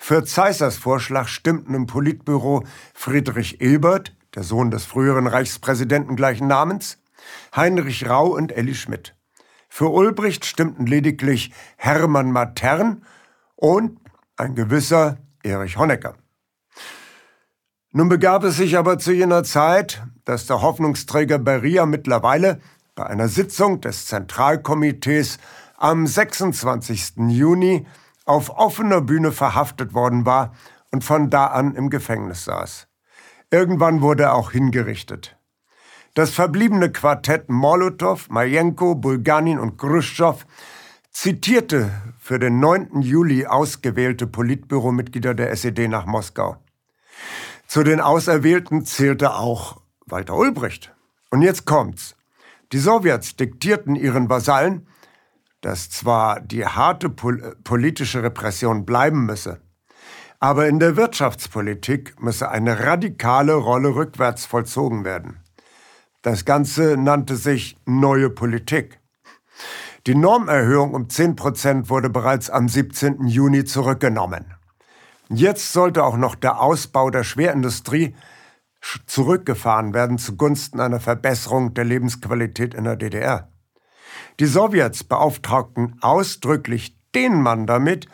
Für 0.00 0.24
Zeissers 0.24 0.76
Vorschlag 0.76 1.28
stimmten 1.28 1.74
im 1.74 1.86
Politbüro 1.86 2.64
Friedrich 2.92 3.60
Ebert, 3.60 4.16
der 4.34 4.42
Sohn 4.42 4.72
des 4.72 4.84
früheren 4.84 5.28
Reichspräsidenten 5.28 6.16
gleichen 6.16 6.48
Namens, 6.48 6.98
Heinrich 7.54 8.08
Rau 8.08 8.34
und 8.34 8.50
Elli 8.50 8.74
Schmidt. 8.74 9.14
Für 9.68 9.90
Ulbricht 9.90 10.44
stimmten 10.44 10.86
lediglich 10.86 11.52
Hermann 11.76 12.32
Matern 12.32 13.04
und 13.54 14.00
ein 14.36 14.56
gewisser 14.56 15.18
Erich 15.44 15.76
Honecker. 15.76 16.16
Nun 17.96 18.10
begab 18.10 18.44
es 18.44 18.56
sich 18.58 18.76
aber 18.76 18.98
zu 18.98 19.10
jener 19.10 19.42
Zeit, 19.42 20.02
dass 20.26 20.46
der 20.46 20.60
Hoffnungsträger 20.60 21.38
Beria 21.38 21.86
mittlerweile 21.86 22.60
bei 22.94 23.06
einer 23.06 23.28
Sitzung 23.28 23.80
des 23.80 24.04
Zentralkomitees 24.04 25.38
am 25.78 26.06
26. 26.06 27.14
Juni 27.28 27.86
auf 28.26 28.50
offener 28.50 29.00
Bühne 29.00 29.32
verhaftet 29.32 29.94
worden 29.94 30.26
war 30.26 30.52
und 30.92 31.04
von 31.04 31.30
da 31.30 31.46
an 31.46 31.74
im 31.74 31.88
Gefängnis 31.88 32.44
saß. 32.44 32.86
Irgendwann 33.50 34.02
wurde 34.02 34.24
er 34.24 34.34
auch 34.34 34.50
hingerichtet. 34.50 35.38
Das 36.12 36.32
verbliebene 36.32 36.92
Quartett 36.92 37.48
Molotow, 37.48 38.28
Majenko, 38.28 38.94
Bulganin 38.94 39.58
und 39.58 39.78
Khrushchev 39.78 40.44
zitierte 41.12 41.90
für 42.18 42.38
den 42.38 42.60
9. 42.60 43.00
Juli 43.00 43.46
ausgewählte 43.46 44.26
Politbüromitglieder 44.26 45.32
der 45.32 45.50
SED 45.52 45.88
nach 45.88 46.04
Moskau. 46.04 46.58
Zu 47.66 47.82
den 47.82 48.00
Auserwählten 48.00 48.84
zählte 48.84 49.34
auch 49.34 49.80
Walter 50.06 50.36
Ulbricht. 50.36 50.94
Und 51.30 51.42
jetzt 51.42 51.66
kommt's. 51.66 52.16
Die 52.72 52.78
Sowjets 52.78 53.36
diktierten 53.36 53.96
ihren 53.96 54.28
Vasallen, 54.28 54.86
dass 55.60 55.90
zwar 55.90 56.40
die 56.40 56.64
harte 56.64 57.10
pol 57.10 57.56
politische 57.64 58.22
Repression 58.22 58.84
bleiben 58.84 59.26
müsse, 59.26 59.60
aber 60.38 60.68
in 60.68 60.78
der 60.78 60.96
Wirtschaftspolitik 60.96 62.20
müsse 62.20 62.50
eine 62.50 62.84
radikale 62.84 63.54
Rolle 63.54 63.94
rückwärts 63.94 64.46
vollzogen 64.46 65.04
werden. 65.04 65.40
Das 66.22 66.44
Ganze 66.44 66.96
nannte 66.96 67.36
sich 67.36 67.76
Neue 67.84 68.30
Politik. 68.30 69.00
Die 70.06 70.14
Normerhöhung 70.14 70.94
um 70.94 71.08
10 71.08 71.34
Prozent 71.36 71.90
wurde 71.90 72.10
bereits 72.10 72.50
am 72.50 72.68
17. 72.68 73.26
Juni 73.26 73.64
zurückgenommen. 73.64 74.54
Jetzt 75.28 75.72
sollte 75.72 76.04
auch 76.04 76.16
noch 76.16 76.34
der 76.34 76.60
Ausbau 76.60 77.10
der 77.10 77.24
Schwerindustrie 77.24 78.14
zurückgefahren 79.06 79.94
werden 79.94 80.18
zugunsten 80.18 80.80
einer 80.80 81.00
Verbesserung 81.00 81.74
der 81.74 81.84
Lebensqualität 81.84 82.74
in 82.74 82.84
der 82.84 82.96
DDR. 82.96 83.48
Die 84.38 84.46
Sowjets 84.46 85.04
beauftragten 85.04 85.96
ausdrücklich 86.00 86.96
den 87.14 87.42
Mann 87.42 87.66
damit, 87.66 88.06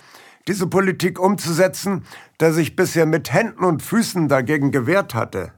diese 0.48 0.66
Politik 0.66 1.20
umzusetzen, 1.20 2.04
der 2.40 2.52
sich 2.52 2.74
bisher 2.74 3.06
mit 3.06 3.32
Händen 3.32 3.64
und 3.64 3.82
Füßen 3.82 4.28
dagegen 4.28 4.70
gewehrt 4.72 5.14
hatte. 5.14 5.52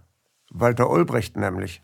Walter 0.50 0.90
Ulbricht 0.90 1.36
nämlich. 1.36 1.82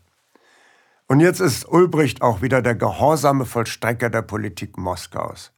Und 1.07 1.19
jetzt 1.19 1.39
ist 1.39 1.67
Ulbricht 1.67 2.21
auch 2.21 2.41
wieder 2.41 2.61
der 2.61 2.75
gehorsame 2.75 3.45
Vollstrecker 3.45 4.09
der 4.09 4.21
Politik 4.21 4.77
Moskaus. 4.77 5.51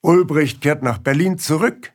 Ulbricht 0.00 0.60
kehrt 0.60 0.82
nach 0.82 0.98
Berlin 0.98 1.38
zurück, 1.38 1.92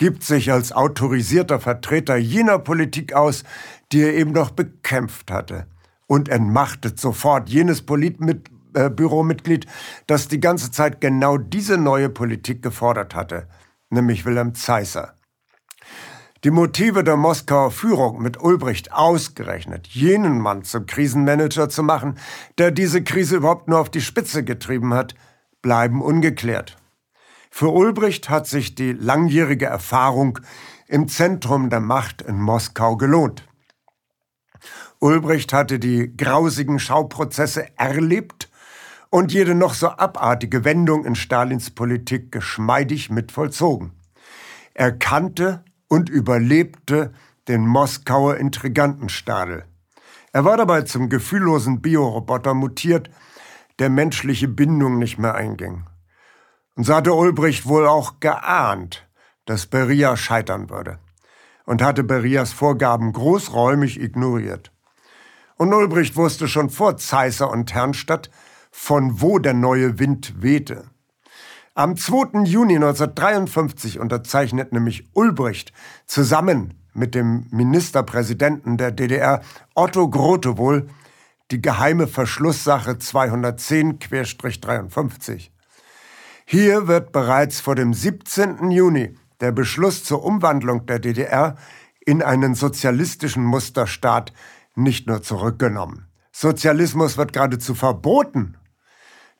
gibt 0.00 0.24
sich 0.24 0.50
als 0.50 0.72
autorisierter 0.72 1.60
Vertreter 1.60 2.16
jener 2.16 2.58
Politik 2.58 3.12
aus, 3.12 3.44
die 3.92 4.00
er 4.00 4.14
eben 4.14 4.32
noch 4.32 4.50
bekämpft 4.50 5.30
hatte 5.30 5.66
und 6.06 6.30
entmachtet 6.30 6.98
sofort 6.98 7.50
jenes 7.50 7.82
Politbüromitglied, 7.82 9.66
äh, 9.66 9.68
das 10.06 10.26
die 10.26 10.40
ganze 10.40 10.70
Zeit 10.70 11.02
genau 11.02 11.36
diese 11.36 11.76
neue 11.76 12.08
Politik 12.08 12.62
gefordert 12.62 13.14
hatte, 13.14 13.46
nämlich 13.90 14.24
Wilhelm 14.24 14.54
Zeisser. 14.54 15.18
Die 16.44 16.50
Motive 16.50 17.04
der 17.04 17.18
Moskauer 17.18 17.70
Führung 17.70 18.22
mit 18.22 18.42
Ulbricht 18.42 18.92
ausgerechnet, 18.92 19.86
jenen 19.88 20.40
Mann 20.40 20.64
zum 20.64 20.86
Krisenmanager 20.86 21.68
zu 21.68 21.82
machen, 21.82 22.16
der 22.56 22.70
diese 22.70 23.04
Krise 23.04 23.36
überhaupt 23.36 23.68
nur 23.68 23.78
auf 23.78 23.90
die 23.90 24.00
Spitze 24.00 24.44
getrieben 24.44 24.94
hat, 24.94 25.14
bleiben 25.60 26.00
ungeklärt. 26.00 26.79
Für 27.50 27.68
Ulbricht 27.72 28.30
hat 28.30 28.46
sich 28.46 28.74
die 28.74 28.92
langjährige 28.92 29.66
Erfahrung 29.66 30.38
im 30.86 31.08
Zentrum 31.08 31.68
der 31.68 31.80
Macht 31.80 32.22
in 32.22 32.40
Moskau 32.40 32.96
gelohnt. 32.96 33.46
Ulbricht 34.98 35.52
hatte 35.52 35.78
die 35.78 36.16
grausigen 36.16 36.78
Schauprozesse 36.78 37.66
erlebt 37.76 38.50
und 39.10 39.32
jede 39.32 39.54
noch 39.54 39.74
so 39.74 39.88
abartige 39.88 40.64
Wendung 40.64 41.04
in 41.04 41.14
Stalins 41.14 41.70
Politik 41.70 42.30
geschmeidig 42.32 43.10
mit 43.10 43.32
vollzogen. 43.32 43.92
Er 44.72 44.92
kannte 44.92 45.64
und 45.88 46.08
überlebte 46.08 47.12
den 47.48 47.66
Moskauer 47.66 48.36
Intrigantenstadel. 48.36 49.64
Er 50.32 50.44
war 50.44 50.56
dabei 50.56 50.82
zum 50.82 51.08
gefühllosen 51.08 51.82
Bioroboter 51.82 52.54
mutiert, 52.54 53.10
der 53.80 53.90
menschliche 53.90 54.46
Bindung 54.46 54.98
nicht 54.98 55.18
mehr 55.18 55.34
einging. 55.34 55.86
Und 56.76 56.84
so 56.84 56.94
hatte 56.94 57.14
Ulbricht 57.14 57.66
wohl 57.66 57.86
auch 57.86 58.20
geahnt, 58.20 59.06
dass 59.44 59.66
Beria 59.66 60.16
scheitern 60.16 60.70
würde 60.70 60.98
und 61.66 61.82
hatte 61.82 62.04
Berias 62.04 62.52
Vorgaben 62.52 63.12
großräumig 63.12 64.00
ignoriert. 64.00 64.72
Und 65.56 65.74
Ulbricht 65.74 66.16
wusste 66.16 66.48
schon 66.48 66.70
vor 66.70 66.96
Zeisser 66.96 67.50
und 67.50 67.74
Herrnstadt, 67.74 68.30
von 68.70 69.20
wo 69.20 69.38
der 69.38 69.54
neue 69.54 69.98
Wind 69.98 70.42
wehte. 70.42 70.84
Am 71.74 71.96
2. 71.96 72.44
Juni 72.44 72.76
1953 72.76 74.00
unterzeichnet 74.00 74.72
nämlich 74.72 75.08
Ulbricht 75.12 75.72
zusammen 76.06 76.74
mit 76.94 77.14
dem 77.14 77.46
Ministerpräsidenten 77.50 78.76
der 78.76 78.90
DDR 78.90 79.42
Otto 79.74 80.08
Grotewohl 80.08 80.88
die 81.50 81.62
geheime 81.62 82.06
Verschlusssache 82.06 82.92
210-53. 82.92 85.50
Hier 86.52 86.88
wird 86.88 87.12
bereits 87.12 87.60
vor 87.60 87.76
dem 87.76 87.94
17. 87.94 88.72
Juni 88.72 89.14
der 89.40 89.52
Beschluss 89.52 90.02
zur 90.02 90.24
Umwandlung 90.24 90.84
der 90.84 90.98
DDR 90.98 91.54
in 92.04 92.24
einen 92.24 92.56
sozialistischen 92.56 93.44
Musterstaat 93.44 94.32
nicht 94.74 95.06
nur 95.06 95.22
zurückgenommen. 95.22 96.08
Sozialismus 96.32 97.16
wird 97.16 97.34
geradezu 97.34 97.76
verboten. 97.76 98.56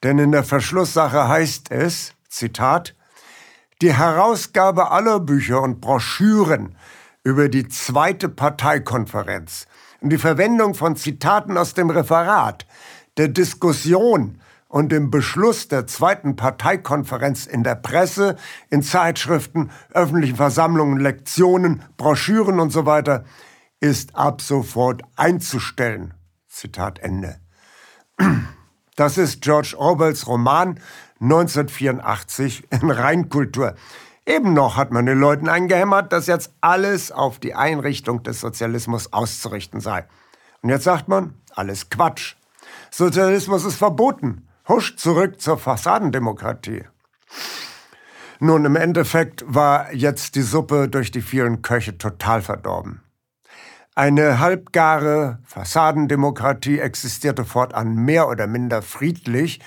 Denn 0.04 0.20
in 0.20 0.30
der 0.30 0.44
Verschlusssache 0.44 1.26
heißt 1.26 1.72
es, 1.72 2.14
Zitat, 2.28 2.94
die 3.82 3.92
Herausgabe 3.92 4.92
aller 4.92 5.18
Bücher 5.18 5.62
und 5.62 5.80
Broschüren 5.80 6.76
über 7.24 7.48
die 7.48 7.66
zweite 7.66 8.28
Parteikonferenz 8.28 9.66
und 10.00 10.10
die 10.10 10.18
Verwendung 10.18 10.74
von 10.74 10.94
Zitaten 10.94 11.58
aus 11.58 11.74
dem 11.74 11.90
Referat, 11.90 12.68
der 13.16 13.26
Diskussion 13.26 14.40
und 14.70 14.92
dem 14.92 15.10
Beschluss 15.10 15.66
der 15.66 15.88
zweiten 15.88 16.36
Parteikonferenz 16.36 17.44
in 17.44 17.64
der 17.64 17.74
Presse, 17.74 18.36
in 18.70 18.82
Zeitschriften, 18.82 19.70
öffentlichen 19.92 20.36
Versammlungen, 20.36 21.00
Lektionen, 21.00 21.82
Broschüren 21.96 22.60
und 22.60 22.70
so 22.70 22.86
weiter 22.86 23.24
ist 23.80 24.14
ab 24.14 24.40
sofort 24.40 25.02
einzustellen. 25.16 26.14
Zitat 26.46 27.00
Ende. 27.00 27.40
Das 28.94 29.18
ist 29.18 29.42
George 29.42 29.74
Orwells 29.76 30.28
Roman 30.28 30.78
1984 31.20 32.68
in 32.70 32.90
Reinkultur. 32.90 33.74
Eben 34.24 34.52
noch 34.52 34.76
hat 34.76 34.92
man 34.92 35.06
den 35.06 35.18
Leuten 35.18 35.48
eingehämmert, 35.48 36.12
dass 36.12 36.28
jetzt 36.28 36.52
alles 36.60 37.10
auf 37.10 37.40
die 37.40 37.54
Einrichtung 37.54 38.22
des 38.22 38.40
Sozialismus 38.40 39.12
auszurichten 39.12 39.80
sei. 39.80 40.06
Und 40.62 40.68
jetzt 40.68 40.84
sagt 40.84 41.08
man, 41.08 41.34
alles 41.56 41.90
Quatsch. 41.90 42.36
Sozialismus 42.92 43.64
ist 43.64 43.76
verboten. 43.76 44.46
Husch 44.70 44.94
zurück 44.94 45.40
zur 45.40 45.58
Fassadendemokratie. 45.58 46.84
Nun, 48.38 48.64
im 48.64 48.76
Endeffekt 48.76 49.42
war 49.44 49.92
jetzt 49.92 50.36
die 50.36 50.42
Suppe 50.42 50.88
durch 50.88 51.10
die 51.10 51.22
vielen 51.22 51.60
Köche 51.60 51.98
total 51.98 52.40
verdorben. 52.40 53.02
Eine 53.96 54.38
halbgare 54.38 55.40
Fassadendemokratie 55.44 56.78
existierte 56.78 57.44
fortan 57.44 57.96
mehr 57.96 58.28
oder 58.28 58.46
minder 58.46 58.80
friedlich, 58.80 59.58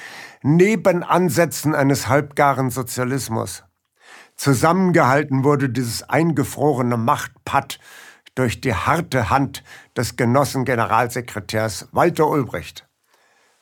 neben 0.41 1.03
Ansätzen 1.03 1.75
eines 1.75 2.07
halbgaren 2.07 2.69
Sozialismus. 2.69 3.65
Zusammengehalten 4.37 5.43
wurde 5.43 5.67
dieses 5.69 6.03
eingefrorene 6.09 6.95
Machtpatt 6.95 7.77
durch 8.35 8.61
die 8.61 8.73
harte 8.73 9.29
Hand 9.29 9.65
des 9.97 10.15
Genossengeneralsekretärs 10.15 11.89
Walter 11.91 12.29
Ulbricht. 12.29 12.87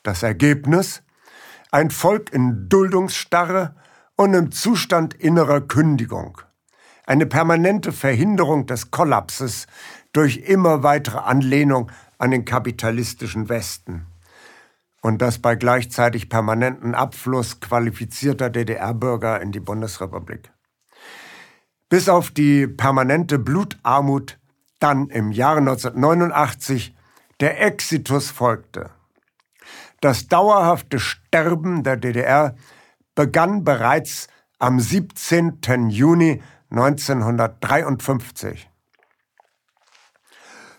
Das 0.04 0.21
Ergebnis? 0.21 1.01
Ein 1.73 1.89
Volk 1.89 2.34
in 2.34 2.67
Duldungsstarre 2.67 3.75
und 4.17 4.34
im 4.34 4.51
Zustand 4.51 5.13
innerer 5.13 5.62
Kündigung. 5.62 6.41
Eine 7.05 7.25
permanente 7.25 7.93
Verhinderung 7.93 8.65
des 8.65 8.91
Kollapses 8.91 9.67
durch 10.12 10.39
immer 10.39 10.84
weitere 10.84 11.19
Anlehnung 11.19 11.89
an 12.17 12.31
den 12.31 12.43
kapitalistischen 12.43 13.47
Westen. 13.47 14.05
Und 15.01 15.21
das 15.21 15.39
bei 15.39 15.55
gleichzeitig 15.55 16.27
permanenten 16.27 16.93
Abfluss 16.93 17.62
qualifizierter 17.62 18.49
DDR-Bürger 18.49 19.41
in 19.41 19.53
die 19.53 19.62
Bundesrepublik. 19.62 20.51
Bis 21.88 22.10
auf 22.10 22.31
die 22.31 22.67
permanente 22.67 23.39
Blutarmut 23.39 24.38
dann 24.79 25.07
im 25.07 25.31
Jahre 25.31 25.60
1989 25.60 26.93
der 27.39 27.62
Exitus 27.62 28.29
folgte. 28.29 28.89
Das 30.02 30.28
dauerhafte 30.28 31.00
Sterben 31.00 31.84
der 31.84 31.96
DDR 31.96 32.56
begann 33.14 33.64
bereits 33.64 34.28
am 34.58 34.80
17. 34.80 35.90
Juni 35.90 36.42
1953. 36.72 38.68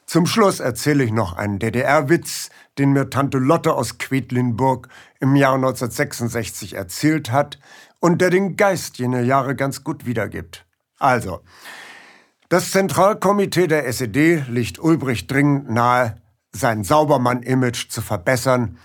Zum 0.07 0.27
Schluss 0.27 0.59
erzähle 0.61 1.05
ich 1.05 1.13
noch 1.13 1.35
einen 1.35 1.61
DDR-Witz, 1.61 2.51
den 2.79 2.93
mir 2.93 3.11
Tante 3.11 3.39
Lotte 3.39 3.75
aus 3.75 3.99
Quedlinburg 3.99 4.89
im 5.21 5.37
Jahre 5.37 5.55
1966 5.57 6.75
erzählt 6.75 7.31
hat 7.31 7.61
und 8.01 8.21
der 8.21 8.31
den 8.31 8.57
Geist 8.57 8.99
jener 8.99 9.21
Jahre 9.21 9.55
ganz 9.55 9.85
gut 9.85 10.05
wiedergibt. 10.05 10.67
Also, 10.99 11.41
das 12.49 12.73
Zentralkomitee 12.73 13.69
der 13.69 13.87
SED 13.87 14.45
liegt 14.49 14.81
Ulbricht 14.81 15.31
dringend 15.31 15.71
nahe, 15.71 16.17
sein 16.51 16.85
Saubermann-Image 16.85 17.89
zu 17.89 18.03
verbessern, 18.03 18.79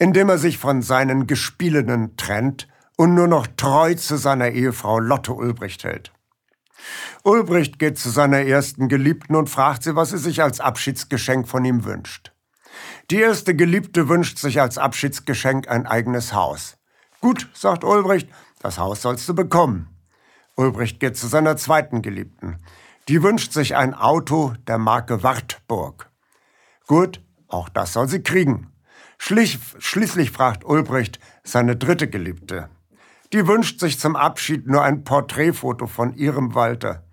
indem 0.00 0.30
er 0.30 0.38
sich 0.38 0.58
von 0.58 0.80
seinen 0.82 1.26
Gespielinnen 1.26 2.16
trennt 2.16 2.66
und 2.96 3.14
nur 3.14 3.28
noch 3.28 3.46
treu 3.46 3.94
zu 3.94 4.16
seiner 4.16 4.48
Ehefrau 4.48 4.98
Lotte 4.98 5.34
Ulbricht 5.34 5.84
hält. 5.84 6.10
Ulbricht 7.22 7.78
geht 7.78 7.98
zu 7.98 8.08
seiner 8.08 8.40
ersten 8.40 8.88
Geliebten 8.88 9.36
und 9.36 9.50
fragt 9.50 9.82
sie, 9.82 9.94
was 9.94 10.10
sie 10.10 10.18
sich 10.18 10.42
als 10.42 10.58
Abschiedsgeschenk 10.58 11.46
von 11.46 11.66
ihm 11.66 11.84
wünscht. 11.84 12.32
Die 13.10 13.20
erste 13.20 13.54
Geliebte 13.54 14.08
wünscht 14.08 14.38
sich 14.38 14.58
als 14.58 14.78
Abschiedsgeschenk 14.78 15.68
ein 15.68 15.86
eigenes 15.86 16.32
Haus. 16.32 16.78
Gut, 17.20 17.50
sagt 17.52 17.84
Ulbricht, 17.84 18.30
das 18.60 18.78
Haus 18.78 19.02
sollst 19.02 19.28
du 19.28 19.34
bekommen. 19.34 19.94
Ulbricht 20.56 20.98
geht 20.98 21.18
zu 21.18 21.26
seiner 21.26 21.58
zweiten 21.58 22.00
Geliebten. 22.00 22.56
Die 23.08 23.22
wünscht 23.22 23.52
sich 23.52 23.76
ein 23.76 23.92
Auto 23.92 24.54
der 24.66 24.78
Marke 24.78 25.22
Wartburg. 25.22 26.10
Gut, 26.86 27.22
auch 27.48 27.68
das 27.68 27.92
soll 27.92 28.08
sie 28.08 28.22
kriegen. 28.22 28.69
Schlich, 29.22 29.58
schließlich 29.78 30.30
fragt 30.30 30.64
Ulbricht 30.64 31.20
seine 31.44 31.76
dritte 31.76 32.08
Geliebte. 32.08 32.70
Die 33.34 33.46
wünscht 33.46 33.78
sich 33.78 34.00
zum 34.00 34.16
Abschied 34.16 34.66
nur 34.66 34.82
ein 34.82 35.04
Porträtfoto 35.04 35.86
von 35.86 36.14
ihrem 36.14 36.54
Walter. 36.54 37.04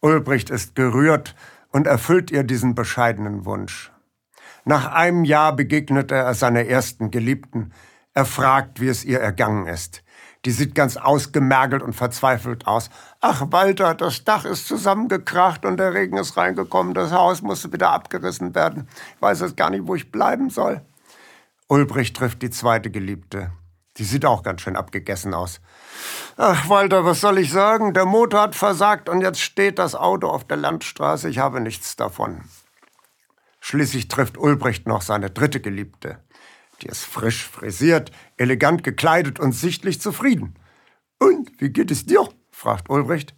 Ulbricht 0.00 0.48
ist 0.48 0.74
gerührt 0.74 1.36
und 1.70 1.86
erfüllt 1.86 2.30
ihr 2.30 2.44
diesen 2.44 2.74
bescheidenen 2.74 3.44
Wunsch. 3.44 3.92
Nach 4.64 4.90
einem 4.90 5.24
Jahr 5.24 5.54
begegnet 5.54 6.10
er 6.10 6.32
seiner 6.32 6.64
ersten 6.64 7.10
Geliebten. 7.10 7.74
Er 8.14 8.24
fragt, 8.24 8.80
wie 8.80 8.88
es 8.88 9.04
ihr 9.04 9.20
ergangen 9.20 9.66
ist. 9.66 10.02
Die 10.46 10.50
sieht 10.50 10.74
ganz 10.74 10.96
ausgemergelt 10.96 11.82
und 11.82 11.92
verzweifelt 11.92 12.66
aus. 12.66 12.88
Ach, 13.20 13.44
Walter, 13.50 13.94
das 13.94 14.24
Dach 14.24 14.46
ist 14.46 14.66
zusammengekracht 14.66 15.66
und 15.66 15.76
der 15.76 15.92
Regen 15.92 16.16
ist 16.16 16.38
reingekommen. 16.38 16.94
Das 16.94 17.12
Haus 17.12 17.42
musste 17.42 17.70
wieder 17.70 17.90
abgerissen 17.90 18.54
werden. 18.54 18.88
Ich 19.14 19.22
weiß 19.22 19.40
jetzt 19.40 19.58
gar 19.58 19.68
nicht, 19.68 19.86
wo 19.86 19.94
ich 19.94 20.10
bleiben 20.10 20.48
soll. 20.48 20.80
Ulbricht 21.68 22.16
trifft 22.16 22.40
die 22.42 22.50
zweite 22.50 22.90
Geliebte. 22.90 23.50
Die 23.98 24.04
sieht 24.04 24.24
auch 24.24 24.42
ganz 24.42 24.62
schön 24.62 24.76
abgegessen 24.76 25.34
aus. 25.34 25.60
Ach, 26.36 26.68
Walter, 26.68 27.04
was 27.04 27.20
soll 27.20 27.38
ich 27.38 27.50
sagen? 27.50 27.92
Der 27.92 28.06
Motor 28.06 28.40
hat 28.42 28.54
versagt 28.54 29.08
und 29.08 29.20
jetzt 29.20 29.40
steht 29.40 29.78
das 29.78 29.94
Auto 29.94 30.28
auf 30.28 30.46
der 30.46 30.56
Landstraße. 30.56 31.28
Ich 31.28 31.38
habe 31.38 31.60
nichts 31.60 31.96
davon. 31.96 32.42
Schließlich 33.60 34.08
trifft 34.08 34.38
Ulbricht 34.38 34.86
noch 34.86 35.02
seine 35.02 35.30
dritte 35.30 35.60
Geliebte. 35.60 36.20
Die 36.80 36.86
ist 36.86 37.04
frisch 37.04 37.46
frisiert, 37.46 38.12
elegant 38.36 38.84
gekleidet 38.84 39.38
und 39.40 39.52
sichtlich 39.52 40.00
zufrieden. 40.00 40.54
Und, 41.18 41.50
wie 41.60 41.70
geht 41.70 41.90
es 41.90 42.06
dir? 42.06 42.28
fragt 42.50 42.88
Ulbricht. 42.88 43.34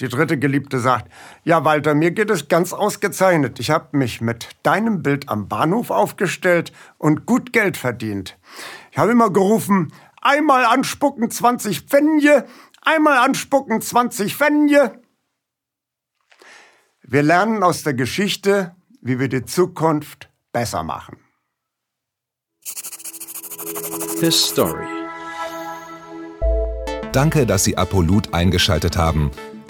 Die 0.00 0.08
dritte 0.08 0.38
Geliebte 0.38 0.80
sagt, 0.80 1.10
ja 1.44 1.64
Walter, 1.64 1.94
mir 1.94 2.10
geht 2.10 2.30
es 2.30 2.48
ganz 2.48 2.72
ausgezeichnet. 2.72 3.60
Ich 3.60 3.70
habe 3.70 3.96
mich 3.96 4.20
mit 4.20 4.48
deinem 4.62 5.02
Bild 5.02 5.28
am 5.28 5.48
Bahnhof 5.48 5.90
aufgestellt 5.90 6.72
und 6.98 7.26
gut 7.26 7.52
Geld 7.52 7.76
verdient. 7.76 8.38
Ich 8.90 8.98
habe 8.98 9.12
immer 9.12 9.30
gerufen, 9.30 9.92
einmal 10.20 10.64
anspucken 10.64 11.30
20 11.30 11.82
Pfennige, 11.82 12.46
einmal 12.80 13.18
anspucken 13.18 13.80
20 13.80 14.36
Pfennige. 14.36 15.00
Wir 17.02 17.22
lernen 17.22 17.62
aus 17.62 17.82
der 17.82 17.94
Geschichte, 17.94 18.74
wie 19.00 19.18
wir 19.18 19.28
die 19.28 19.44
Zukunft 19.44 20.30
besser 20.52 20.82
machen. 20.82 21.18
His 24.20 24.48
Story. 24.48 24.86
Danke, 27.12 27.44
dass 27.44 27.64
Sie 27.64 27.76
Apolut 27.76 28.32
eingeschaltet 28.32 28.96
haben. 28.96 29.30